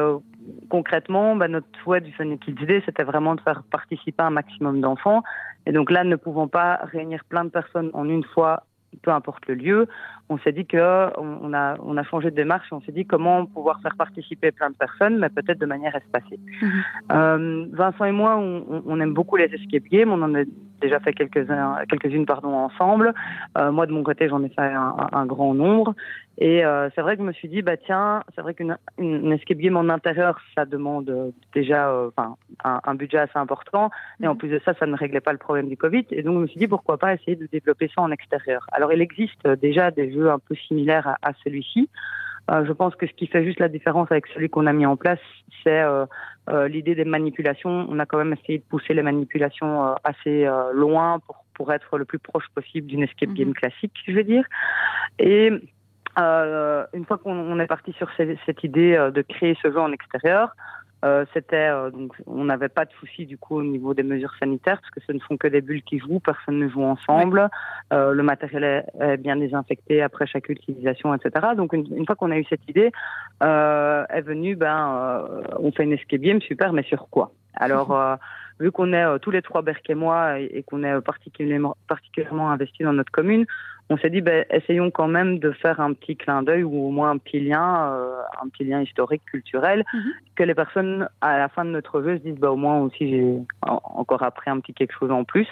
concrètement, 0.70 1.36
bah, 1.36 1.48
notre 1.48 1.66
souhait 1.82 2.00
du 2.00 2.10
Sonic 2.12 2.40
Kids 2.40 2.82
c'était 2.86 3.04
vraiment 3.04 3.34
de 3.34 3.40
faire 3.42 3.62
participer 3.70 4.22
un 4.22 4.30
maximum 4.30 4.80
d'enfants. 4.80 5.22
Et 5.66 5.72
donc 5.72 5.90
là, 5.90 6.02
ne 6.02 6.16
pouvant 6.16 6.48
pas 6.48 6.80
réunir 6.82 7.24
plein 7.28 7.44
de 7.44 7.50
personnes 7.50 7.90
en 7.92 8.08
une 8.08 8.24
fois 8.24 8.64
peu 9.02 9.10
importe 9.10 9.46
le 9.46 9.54
lieu, 9.54 9.88
on 10.28 10.38
s'est 10.38 10.52
dit 10.52 10.66
que 10.66 11.10
on 11.18 11.52
a, 11.52 11.76
on 11.80 11.96
a 11.96 12.02
changé 12.04 12.30
de 12.30 12.36
démarche 12.36 12.72
on 12.72 12.80
s'est 12.80 12.92
dit 12.92 13.06
comment 13.06 13.46
pouvoir 13.46 13.80
faire 13.80 13.96
participer 13.96 14.50
plein 14.52 14.70
de 14.70 14.74
personnes, 14.74 15.18
mais 15.18 15.28
peut-être 15.28 15.58
de 15.58 15.66
manière 15.66 15.94
espacée. 15.94 16.38
Mhm. 16.60 16.70
Euh, 17.12 17.66
Vincent 17.72 18.04
et 18.04 18.12
moi, 18.12 18.36
on, 18.36 18.82
on, 18.86 19.00
aime 19.00 19.14
beaucoup 19.14 19.36
les 19.36 19.46
escape 19.46 19.84
games. 19.90 20.10
On 20.10 20.22
en 20.22 20.34
a 20.34 20.44
déjà 20.80 21.00
fait 21.00 21.12
quelques-unes 21.12 21.76
quelques 21.88 22.26
pardon, 22.26 22.54
ensemble. 22.54 23.14
Euh, 23.58 23.70
moi, 23.72 23.86
de 23.86 23.92
mon 23.92 24.02
côté, 24.02 24.28
j'en 24.28 24.42
ai 24.42 24.48
fait 24.48 24.60
un, 24.60 24.96
un, 25.12 25.26
grand 25.26 25.54
nombre. 25.54 25.94
Et 26.38 26.64
euh, 26.64 26.88
c'est 26.94 27.02
vrai 27.02 27.16
que 27.16 27.22
je 27.22 27.26
me 27.26 27.32
suis 27.32 27.48
dit, 27.48 27.62
bah 27.62 27.76
tiens, 27.76 28.22
c'est 28.34 28.40
vrai 28.40 28.54
qu'une 28.54 28.76
une 28.98 29.32
escape 29.32 29.58
game 29.58 29.76
en 29.76 29.88
intérieur, 29.88 30.40
ça 30.54 30.64
demande 30.64 31.32
déjà 31.54 31.90
euh, 31.90 32.10
enfin, 32.16 32.36
un, 32.64 32.80
un, 32.84 32.94
budget 32.94 33.18
assez 33.18 33.38
important. 33.38 33.90
Et 34.22 34.26
en 34.26 34.32
mhm. 34.32 34.38
plus 34.38 34.48
de 34.48 34.60
ça, 34.64 34.74
ça 34.74 34.86
ne 34.86 34.96
réglait 34.96 35.20
pas 35.20 35.32
le 35.32 35.38
problème 35.38 35.68
du 35.68 35.76
Covid. 35.76 36.06
Et 36.10 36.22
donc, 36.22 36.34
je 36.36 36.40
me 36.40 36.46
suis 36.46 36.58
dit, 36.58 36.68
pourquoi 36.68 36.98
pas 36.98 37.14
essayer 37.14 37.36
de 37.36 37.46
développer 37.46 37.90
ça 37.94 38.02
en 38.02 38.10
extérieur. 38.10 38.66
Alors, 38.72 38.92
il 38.92 39.00
existe 39.00 39.46
déjà 39.46 39.90
des 39.90 40.12
jeux 40.12 40.30
un 40.30 40.38
peu 40.38 40.54
similaires 40.54 41.06
à, 41.06 41.16
à 41.22 41.32
celui-ci. 41.44 41.88
Euh, 42.50 42.64
je 42.66 42.72
pense 42.72 42.94
que 42.96 43.06
ce 43.06 43.12
qui 43.12 43.26
fait 43.26 43.44
juste 43.44 43.60
la 43.60 43.68
différence 43.68 44.10
avec 44.10 44.26
celui 44.28 44.48
qu'on 44.48 44.66
a 44.66 44.72
mis 44.72 44.86
en 44.86 44.96
place, 44.96 45.20
c'est 45.62 45.80
euh, 45.80 46.06
euh, 46.50 46.66
l'idée 46.68 46.94
des 46.94 47.04
manipulations. 47.04 47.86
On 47.88 47.98
a 47.98 48.06
quand 48.06 48.18
même 48.18 48.32
essayé 48.32 48.58
de 48.58 48.64
pousser 48.64 48.94
les 48.94 49.02
manipulations 49.02 49.94
assez 50.02 50.48
loin 50.72 51.20
pour, 51.20 51.44
pour 51.54 51.72
être 51.72 51.98
le 51.98 52.04
plus 52.04 52.18
proche 52.18 52.48
possible 52.54 52.86
d'une 52.88 53.02
escape 53.02 53.30
mhm. 53.30 53.34
game 53.34 53.54
classique, 53.54 53.94
je 54.06 54.12
veux 54.12 54.24
dire. 54.24 54.44
Et 55.18 55.50
une 56.16 57.04
fois 57.06 57.18
qu'on 57.18 57.58
est 57.58 57.66
parti 57.66 57.92
sur 57.92 58.08
cette, 58.16 58.38
cette 58.46 58.64
idée 58.64 58.96
de 59.12 59.22
créer 59.22 59.56
ce 59.62 59.70
jeu 59.70 59.80
en 59.80 59.92
extérieur, 59.92 60.54
euh, 61.04 61.24
c'était 61.34 61.68
euh, 61.68 61.90
donc 61.90 62.12
on 62.26 62.44
n'avait 62.44 62.68
pas 62.68 62.84
de 62.84 62.92
souci 62.92 63.26
du 63.26 63.36
coup 63.36 63.56
au 63.56 63.62
niveau 63.64 63.92
des 63.92 64.04
mesures 64.04 64.32
sanitaires 64.38 64.80
parce 64.80 64.90
que 64.90 65.00
ce 65.04 65.10
ne 65.10 65.18
sont 65.18 65.36
que 65.36 65.48
des 65.48 65.60
bulles 65.60 65.82
qui 65.82 65.98
jouent, 65.98 66.20
personne 66.20 66.60
ne 66.60 66.68
joue 66.68 66.84
ensemble. 66.84 67.48
Euh, 67.92 68.12
le 68.12 68.22
matériel 68.22 68.84
est, 69.00 69.16
bien 69.16 69.34
désinfecté 69.36 70.00
après 70.00 70.26
chaque 70.26 70.48
utilisation, 70.48 71.12
etc. 71.12 71.48
Donc 71.56 71.72
une, 71.72 72.06
fois 72.06 72.14
qu'on 72.14 72.30
a 72.30 72.38
eu 72.38 72.44
cette 72.44 72.68
idée, 72.68 72.92
est 73.40 74.22
venue 74.22 74.54
ben 74.54 75.26
on 75.58 75.72
fait 75.72 75.82
une 75.82 75.92
escape 75.92 76.20
game 76.20 76.40
super, 76.40 76.72
mais 76.72 76.84
sur 76.84 77.08
quoi? 77.08 77.32
Alors 77.54 78.18
vu 78.60 78.70
qu'on 78.70 78.92
est 78.92 79.18
tous 79.18 79.32
les 79.32 79.42
trois 79.42 79.62
Berck 79.62 79.90
et 79.90 79.94
moi 79.96 80.38
et, 80.38 80.62
qu'on 80.62 80.84
est 80.84 81.00
particulièrement 81.00 81.76
particulièrement 81.88 82.50
investi 82.52 82.84
dans 82.84 82.92
notre 82.92 83.10
commune, 83.10 83.44
on 83.90 83.96
s'est 83.98 84.10
dit, 84.10 84.20
ben, 84.20 84.44
essayons 84.50 84.90
quand 84.90 85.08
même 85.08 85.38
de 85.38 85.50
faire 85.52 85.80
un 85.80 85.92
petit 85.92 86.16
clin 86.16 86.42
d'œil 86.42 86.62
ou 86.62 86.86
au 86.86 86.90
moins 86.90 87.10
un 87.10 87.18
petit 87.18 87.40
lien, 87.40 87.92
euh, 87.92 88.20
un 88.42 88.48
petit 88.48 88.64
lien 88.64 88.80
historique, 88.80 89.24
culturel, 89.24 89.84
mhm. 89.92 90.12
que 90.36 90.42
les 90.44 90.54
personnes 90.54 91.08
à 91.20 91.38
la 91.38 91.48
fin 91.48 91.64
de 91.64 91.70
notre 91.70 92.02
jeu 92.02 92.18
se 92.18 92.22
disent, 92.22 92.38
bah, 92.38 92.50
au 92.50 92.56
moins 92.56 92.78
aussi 92.80 93.08
j'ai 93.08 93.36
encore 93.62 94.22
appris 94.22 94.50
un 94.50 94.60
petit 94.60 94.74
quelque 94.74 94.94
chose 94.98 95.10
en 95.10 95.24
plus. 95.24 95.48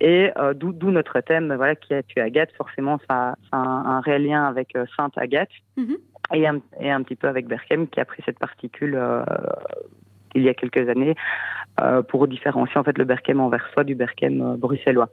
Et 0.00 0.30
euh, 0.38 0.54
d'où 0.54 0.90
notre 0.90 1.20
thème, 1.20 1.54
voilà, 1.54 1.74
qui 1.74 1.94
a 1.94 2.02
tué 2.02 2.20
Agathe. 2.20 2.52
Forcément, 2.56 2.98
ça, 3.08 3.36
a 3.52 3.56
un, 3.56 4.00
réel 4.00 4.24
lien 4.24 4.44
avec 4.44 4.76
euh, 4.76 4.86
Sainte 4.96 5.16
Agathe. 5.16 5.50
Mhm. 5.76 5.96
Et 6.32 6.46
un, 6.46 6.60
et 6.78 6.90
un, 6.90 7.02
petit 7.02 7.16
peu 7.16 7.26
avec 7.26 7.48
Berkem 7.48 7.88
qui 7.88 7.98
a 7.98 8.04
pris 8.04 8.22
cette 8.24 8.38
particule 8.38 8.96
il 10.34 10.42
y 10.42 10.48
a 10.48 10.54
quelques 10.54 10.88
années 10.88 11.14
euh, 11.80 12.02
pour 12.02 12.26
différencier 12.28 12.78
en 12.78 12.84
fait 12.84 12.98
le 12.98 13.04
Berkem 13.04 13.40
anversois 13.40 13.84
du 13.84 13.94
Berkem 13.94 14.42
euh, 14.42 14.56
bruxellois. 14.56 15.08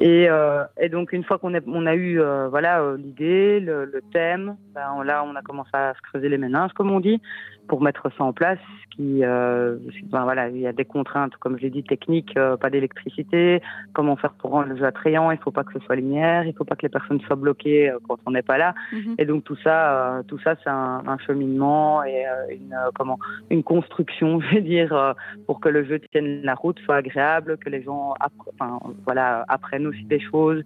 Et, 0.00 0.28
euh, 0.28 0.64
et, 0.78 0.88
donc 0.88 1.12
une 1.12 1.24
fois 1.24 1.38
qu'on 1.38 1.54
a, 1.54 1.60
on 1.66 1.86
a 1.86 1.94
eu 1.94 2.20
euh, 2.20 2.48
voilà 2.48 2.82
l'idée, 2.96 3.60
le, 3.60 3.84
le, 3.86 4.02
thème, 4.12 4.56
ben, 4.74 5.02
là 5.04 5.24
on 5.24 5.34
a 5.34 5.42
commencé 5.42 5.70
à 5.72 5.94
se 5.94 6.00
creuser 6.02 6.28
les 6.28 6.38
méninges 6.38 6.72
comme 6.74 6.90
on 6.90 7.00
dit 7.00 7.20
pour 7.68 7.82
mettre 7.82 8.10
ça 8.16 8.24
en 8.24 8.32
place. 8.32 8.58
Qui, 8.90 9.24
euh, 9.24 9.76
ben 10.04 10.24
voilà, 10.24 10.48
il 10.48 10.58
y 10.58 10.66
a 10.66 10.72
des 10.72 10.84
contraintes, 10.84 11.36
comme 11.36 11.58
je 11.58 11.62
l'ai 11.62 11.70
dit, 11.70 11.82
techniques, 11.82 12.36
euh, 12.36 12.56
pas 12.56 12.70
d'électricité. 12.70 13.60
Comment 13.92 14.16
faire 14.16 14.32
pour 14.32 14.52
rendre 14.52 14.68
le 14.68 14.76
jeu 14.76 14.84
attrayant 14.84 15.30
Il 15.30 15.38
faut 15.38 15.50
pas 15.50 15.64
que 15.64 15.72
ce 15.74 15.84
soit 15.84 15.96
lumière, 15.96 16.46
il 16.46 16.54
faut 16.54 16.64
pas 16.64 16.76
que 16.76 16.82
les 16.82 16.88
personnes 16.88 17.20
soient 17.20 17.36
bloquées 17.36 17.90
euh, 17.90 17.98
quand 18.08 18.18
on 18.24 18.30
n'est 18.30 18.42
pas 18.42 18.56
là. 18.56 18.74
Mhm. 18.92 19.16
Et 19.18 19.26
donc 19.26 19.44
tout 19.44 19.56
ça, 19.62 20.22
tout 20.28 20.38
ça, 20.38 20.54
c'est 20.62 20.70
un, 20.70 21.02
un, 21.06 21.18
cheminement 21.18 22.04
et 22.04 22.24
une 22.50 22.74
comment 22.94 23.18
une 23.50 23.62
construction, 23.62 24.40
je 24.50 24.54
vais 24.54 24.60
dire, 24.62 25.14
pour 25.46 25.60
que 25.60 25.68
le 25.68 25.84
jeu 25.84 25.98
tienne 25.98 26.42
la 26.42 26.54
route, 26.54 26.78
soit 26.80 26.96
agréable, 26.96 27.58
que 27.58 27.68
les 27.68 27.82
gens, 27.82 28.14
enfin 28.54 28.78
voilà, 29.04 29.44
apprennent 29.48 29.86
aussi 29.86 30.04
des 30.04 30.20
choses, 30.20 30.62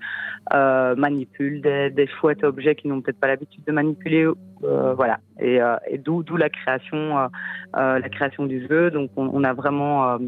manipulent 0.53 1.63
des, 1.63 1.91
des 1.91 2.07
chouettes 2.07 2.45
objets 2.45 2.75
qu'ils 2.75 2.91
n'ont 2.91 3.01
peut-être 3.01 3.21
pas 3.21 3.29
l'habitude 3.29 3.65
de 3.65 3.73
manipuler. 3.73 4.29
voilà. 4.61 5.19
Et, 5.41 5.59
et 5.89 5.99
d'où 5.99 6.23
d'où 6.23 6.37
la 6.37 6.51
création 6.51 6.90
euh, 6.97 7.29
euh, 7.77 7.99
la 7.99 8.09
création 8.09 8.47
du 8.47 8.67
jeu. 8.67 8.91
Donc 8.91 9.11
on, 9.17 9.45
a 9.45 9.53
vraiment 9.53 10.13
euh, 10.13 10.19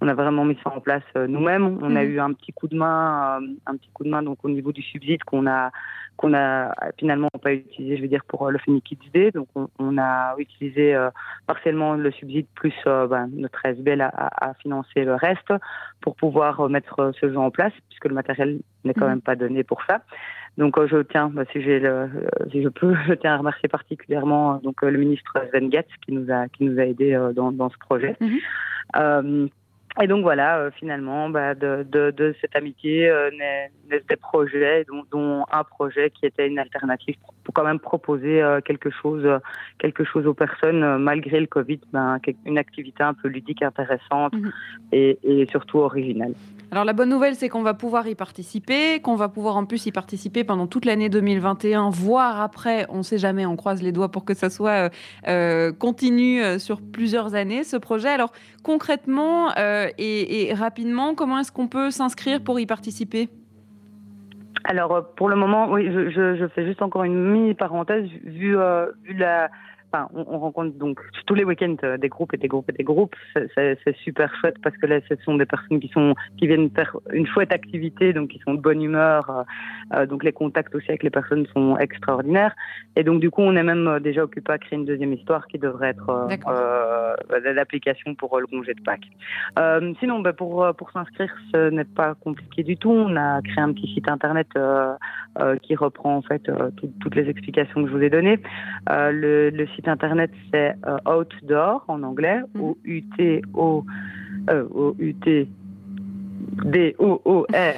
on 0.00 0.08
a 0.08 0.14
vraiment 0.14 0.44
mis 0.44 0.58
ça 0.64 0.70
en 0.74 0.80
place 0.80 1.02
nous-mêmes. 1.14 1.78
On 1.82 1.96
a 1.96 2.02
mhm. 2.02 2.10
eu 2.10 2.20
un 2.20 2.32
petit 2.32 2.52
coup 2.52 2.68
de 2.68 2.76
main, 2.76 3.40
un 3.66 3.76
petit 3.76 3.90
coup 3.92 4.04
de 4.04 4.10
main 4.10 4.22
donc 4.22 4.38
au 4.44 4.48
niveau 4.48 4.72
du 4.72 4.82
subside 4.82 5.22
qu'on 5.24 5.46
a 5.46 5.70
qu'on 6.16 6.34
a 6.34 6.74
finalement 6.98 7.30
pas 7.42 7.54
utilisé, 7.54 7.96
je 7.96 8.02
veux 8.02 8.08
dire 8.08 8.24
pour 8.26 8.50
le 8.50 8.58
Phoenix 8.58 8.86
Kids 8.86 9.10
Day. 9.12 9.30
Donc 9.30 9.48
on, 9.78 9.96
a 9.96 10.34
utilisé 10.36 10.94
partiellement 11.46 11.94
le 11.94 12.10
subside 12.10 12.46
plus 12.54 12.74
ben, 12.84 13.30
notre 13.32 13.64
SBL 13.64 14.02
a, 14.02 14.10
a, 14.14 14.52
financé 14.54 15.04
le 15.04 15.14
reste 15.14 15.52
pour 16.02 16.16
pouvoir 16.16 16.68
mettre 16.68 17.12
ce 17.18 17.30
jeu 17.30 17.38
en 17.38 17.50
place 17.50 17.72
puisque 17.88 18.04
le 18.04 18.14
matériel 18.14 18.58
n'est 18.84 18.92
quand 18.92 19.06
mhm. 19.06 19.12
même 19.12 19.22
pas 19.22 19.36
donné 19.36 19.64
pour 19.64 19.82
ça. 19.84 20.02
Donc 20.58 20.78
euh, 20.78 20.86
je 20.86 20.98
tiens, 20.98 21.30
bah, 21.32 21.44
si, 21.52 21.60
le, 21.60 22.08
si 22.50 22.62
je 22.62 22.68
peux, 22.68 22.94
je 23.08 23.14
tiens 23.14 23.34
à 23.34 23.36
remercier 23.38 23.68
particulièrement 23.68 24.56
donc 24.58 24.82
euh, 24.82 24.90
le 24.90 24.98
ministre 24.98 25.32
Sven 25.50 25.70
qui 25.70 26.12
nous 26.12 26.30
a 26.30 26.48
qui 26.48 26.64
nous 26.64 26.78
a 26.78 26.84
aidé 26.84 27.14
euh, 27.14 27.32
dans, 27.32 27.52
dans 27.52 27.70
ce 27.70 27.78
projet. 27.78 28.16
Mhm. 28.20 29.48
Et 30.00 30.06
donc 30.06 30.22
voilà, 30.22 30.70
finalement, 30.76 31.28
bah, 31.28 31.54
de, 31.54 31.84
de, 31.90 32.10
de, 32.10 32.34
cette 32.40 32.54
amitié 32.54 33.08
euh, 33.08 33.30
naissent 33.88 34.06
des 34.08 34.16
projets, 34.16 34.84
dont, 34.84 35.02
dont, 35.10 35.44
un 35.50 35.64
projet 35.64 36.10
qui 36.10 36.26
était 36.26 36.46
une 36.46 36.58
alternative 36.58 37.16
pour 37.44 37.54
quand 37.54 37.64
même 37.64 37.80
proposer 37.80 38.42
quelque 38.64 38.90
chose, 38.90 39.26
quelque 39.78 40.04
chose 40.04 40.26
aux 40.26 40.34
personnes 40.34 40.98
malgré 40.98 41.40
le 41.40 41.46
Covid, 41.46 41.80
ben, 41.92 42.18
une 42.46 42.58
activité 42.58 43.02
un 43.02 43.14
peu 43.14 43.28
ludique, 43.28 43.62
intéressante 43.62 44.32
mhm. 44.34 44.52
et, 44.92 45.18
et 45.24 45.46
surtout 45.46 45.78
originale. 45.78 46.34
Alors 46.72 46.84
la 46.84 46.92
bonne 46.92 47.08
nouvelle, 47.08 47.34
c'est 47.34 47.48
qu'on 47.48 47.62
va 47.62 47.74
pouvoir 47.74 48.06
y 48.06 48.14
participer, 48.14 49.00
qu'on 49.00 49.16
va 49.16 49.28
pouvoir 49.28 49.56
en 49.56 49.64
plus 49.64 49.86
y 49.86 49.92
participer 49.92 50.44
pendant 50.44 50.68
toute 50.68 50.84
l'année 50.84 51.08
2021, 51.08 51.90
voire 51.90 52.40
après, 52.40 52.86
on 52.90 52.98
ne 52.98 53.02
sait 53.02 53.18
jamais, 53.18 53.44
on 53.44 53.56
croise 53.56 53.82
les 53.82 53.90
doigts 53.90 54.08
pour 54.08 54.24
que 54.24 54.34
ça 54.34 54.50
soit 54.50 54.70
euh, 54.70 54.88
euh 55.26 55.72
continu 55.72 56.40
euh, 56.40 56.60
sur 56.60 56.80
plusieurs 56.80 57.34
années, 57.34 57.64
ce 57.64 57.76
projet. 57.76 58.08
Alors 58.10 58.32
concrètement 58.62 59.50
euh, 59.58 59.79
et, 59.98 60.52
rapidement, 60.54 61.14
comment 61.14 61.38
est-ce 61.38 61.52
qu'on 61.52 61.68
peut 61.68 61.90
s'inscrire 61.90 62.42
pour 62.42 62.58
y 62.60 62.66
participer? 62.66 63.28
Alors 64.64 65.14
pour 65.16 65.28
le 65.28 65.36
moment, 65.36 65.70
oui, 65.70 65.90
je, 65.90 66.48
fais 66.54 66.66
juste 66.66 66.82
encore 66.82 67.04
une 67.04 67.30
mini 67.30 67.54
parenthèse 67.54 68.04
vu, 68.24 68.56
vu 69.04 69.14
la, 69.14 69.50
enfin, 69.92 70.08
on, 70.14 70.38
rencontre 70.38 70.76
donc 70.76 71.00
tous 71.26 71.34
les 71.34 71.44
week-ends 71.44 71.76
euh, 71.84 71.96
des 71.96 72.08
groupes 72.08 72.34
et 72.34 72.36
des 72.36 72.48
groupes 72.48 72.68
et 72.68 72.72
des 72.72 72.84
groupes. 72.84 73.14
C'est 73.54 73.96
super 73.96 74.34
chouette 74.36 74.56
parce 74.62 74.76
que 74.76 74.86
là, 74.86 75.00
ce 75.08 75.14
sont 75.24 75.36
des 75.36 75.46
personnes 75.46 75.80
qui 75.80 75.88
sont 75.88 76.14
qui 76.38 76.46
viennent 76.46 76.70
faire 76.70 76.96
une 77.12 77.26
chouette 77.26 77.52
activité, 77.52 78.12
donc 78.12 78.30
qui 78.30 78.38
sont 78.40 78.54
de 78.54 78.60
bonne 78.60 78.82
humeur. 78.82 79.30
Euh, 79.30 79.42
euh, 79.94 80.06
donc 80.06 80.24
les 80.24 80.32
contacts 80.32 80.74
aussi 80.74 80.88
avec 80.88 81.02
les 81.02 81.10
personnes 81.10 81.46
sont 81.54 81.76
extraordinaires. 81.78 82.54
Et 82.96 83.04
donc 83.04 83.20
du 83.20 83.30
coup, 83.30 83.42
on 83.42 83.56
est 83.56 83.62
même 83.62 83.98
déjà 84.00 84.24
occupé 84.24 84.52
à 84.52 84.58
créer 84.58 84.78
une 84.78 84.84
deuxième 84.84 85.12
histoire 85.12 85.46
qui 85.46 85.58
devrait 85.58 85.90
être 85.90 86.08
euh, 86.10 87.52
l'application 87.52 88.14
pour 88.14 88.38
le 88.38 88.46
congé 88.46 88.74
de 88.74 88.82
Pâques. 88.82 89.08
sinon, 90.00 90.20
bah, 90.20 90.32
pour 90.32 90.66
pour 90.76 90.90
s'inscrire, 90.92 91.34
ce 91.52 91.70
n'est 91.70 91.84
pas 91.84 92.14
compliqué 92.14 92.62
du 92.62 92.76
tout. 92.76 92.90
On 92.90 93.16
a 93.16 93.40
créé 93.42 93.60
un 93.60 93.72
petit 93.72 93.92
site 93.94 94.08
internet 94.08 94.48
qui 95.62 95.74
reprend 95.74 96.16
en 96.16 96.22
fait 96.22 96.50
toutes 97.00 97.14
les 97.14 97.28
explications 97.28 97.82
que 97.82 97.88
je 97.88 97.96
vous 97.96 98.02
ai 98.02 98.10
données. 98.10 98.38
le, 98.88 99.50
le 99.50 99.66
site 99.68 99.79
internet, 99.88 100.30
c'est 100.52 100.74
euh, 100.86 100.98
Outdoor 101.06 101.84
en 101.88 102.02
anglais, 102.02 102.40
mhm. 102.54 102.60
ou 102.60 102.78
U-T-O, 102.84 103.84
euh, 104.50 104.92
U-T, 104.98 105.48
D-O-O-R, 106.64 107.74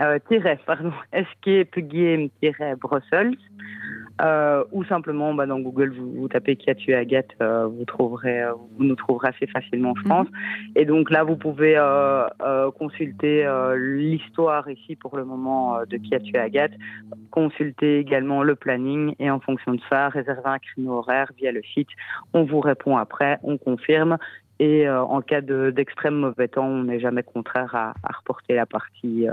euh, 0.00 0.18
pardon, 0.66 0.92
escape 1.12 1.78
game 1.78 2.28
Brussels. 2.76 3.36
Euh, 4.20 4.64
ou 4.72 4.84
simplement 4.84 5.32
bah, 5.32 5.46
dans 5.46 5.60
Google 5.60 5.92
vous, 5.96 6.12
vous, 6.12 6.28
tapez 6.28 6.56
qui 6.56 6.70
a 6.70 6.74
tué 6.74 6.94
Agathe, 6.94 7.30
euh, 7.40 7.66
vous 7.66 7.84
trouverez, 7.84 8.42
euh, 8.42 8.52
vous 8.76 8.84
nous 8.84 8.96
trouverez 8.96 9.28
assez 9.28 9.46
facilement, 9.46 9.94
je 9.96 10.02
pense. 10.08 10.26
Mhm. 10.26 10.72
Et 10.74 10.84
donc 10.84 11.10
là, 11.10 11.22
vous 11.22 11.36
pouvez 11.36 11.76
consulter 12.78 13.46
l'histoire 13.76 14.68
ici 14.68 14.96
pour 14.96 15.16
le 15.16 15.24
moment 15.24 15.78
de 15.88 15.96
qui 15.96 16.14
a 16.14 16.20
tué 16.20 16.38
Agathe, 16.38 16.72
consulter 17.30 17.98
également 17.98 18.42
le 18.42 18.54
planning 18.54 19.14
et 19.18 19.30
en 19.30 19.40
fonction 19.40 19.74
de 19.74 19.80
ça, 19.88 20.08
réserver 20.08 20.42
un 20.46 20.58
créneau 20.58 20.98
horaire 20.98 21.30
via 21.36 21.52
le 21.52 21.62
site. 21.74 21.88
On 22.34 22.44
vous 22.44 22.60
répond 22.60 22.96
après, 22.96 23.38
on 23.42 23.56
confirme. 23.58 24.18
Et 24.60 24.88
en 24.88 25.20
cas 25.20 25.40
d'extrême 25.40 26.16
mauvais 26.16 26.48
temps, 26.48 26.66
on 26.66 26.84
n'est 26.84 26.98
jamais 26.98 27.22
contraire 27.22 27.74
à, 27.74 27.94
à 28.02 28.16
reporter 28.16 28.54
la 28.54 28.66
partie. 28.66 29.26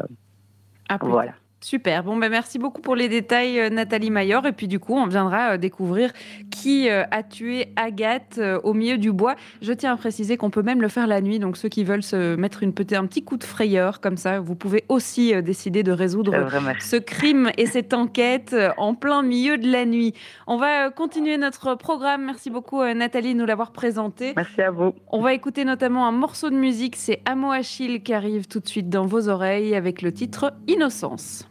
Ah, 0.89 0.97
voilà. 1.01 1.33
Super. 1.65 2.03
Bon, 2.03 2.15
ben 2.15 2.29
merci 2.29 2.59
beaucoup 2.59 2.79
pour 2.79 2.95
les 2.95 3.09
détails, 3.09 3.59
euh, 3.59 3.69
Nathalie 3.71 4.11
Mayor. 4.11 4.45
Et 4.45 4.51
puis, 4.51 4.67
du 4.67 4.77
coup, 4.77 4.93
on 4.93 5.07
viendra 5.07 5.53
euh, 5.53 5.57
découvrir 5.57 6.11
qui 6.51 6.91
euh, 6.91 7.05
a 7.09 7.23
tué 7.23 7.73
Agathe 7.75 8.39
au 8.63 8.75
milieu 8.75 8.99
du 8.99 9.11
bois. 9.11 9.33
Je 9.63 9.73
tiens 9.73 9.93
à 9.93 9.97
préciser 9.97 10.37
qu'on 10.37 10.51
peut 10.51 10.61
même 10.61 10.79
le 10.79 10.89
faire 10.89 11.07
la 11.07 11.21
nuit. 11.21 11.39
Donc, 11.39 11.57
ceux 11.57 11.67
qui 11.67 11.83
veulent 11.83 12.03
se 12.03 12.35
mettre 12.35 12.61
une 12.61 12.71
un 12.91 13.05
petit 13.07 13.23
coup 13.23 13.37
de 13.37 13.43
frayeur, 13.43 13.99
comme 13.99 14.15
ça, 14.15 14.39
vous 14.39 14.53
pouvez 14.53 14.85
aussi 14.89 15.33
décider 15.41 15.81
de 15.81 15.91
résoudre 15.91 16.35
ce 16.81 16.97
crime 16.97 17.49
et 17.57 17.65
cette 17.65 17.95
enquête 17.95 18.55
en 18.77 18.93
plein 18.93 19.23
milieu 19.23 19.57
de 19.57 19.67
la 19.67 19.85
nuit. 19.85 20.13
On 20.45 20.57
va 20.57 20.91
continuer 20.91 21.37
notre 21.37 21.73
programme. 21.73 22.25
Merci 22.25 22.51
beaucoup, 22.51 22.83
Nathalie, 22.83 23.33
de 23.33 23.39
nous 23.39 23.45
l'avoir 23.47 23.71
présenté. 23.71 24.33
Merci 24.35 24.61
à 24.61 24.69
vous. 24.69 24.93
On 25.07 25.21
va 25.21 25.33
écouter 25.33 25.65
notamment 25.65 26.05
un 26.05 26.11
morceau 26.11 26.51
de 26.51 26.55
musique. 26.55 26.95
C'est 26.95 27.21
Amo 27.25 27.51
Achille 27.51 28.03
qui 28.03 28.13
arrive 28.13 28.47
tout 28.47 28.59
de 28.59 28.67
suite 28.67 28.89
dans 28.89 29.07
vos 29.07 29.29
oreilles 29.29 29.73
avec 29.73 30.03
le 30.03 30.13
titre 30.13 30.53
Innocence. 30.67 31.43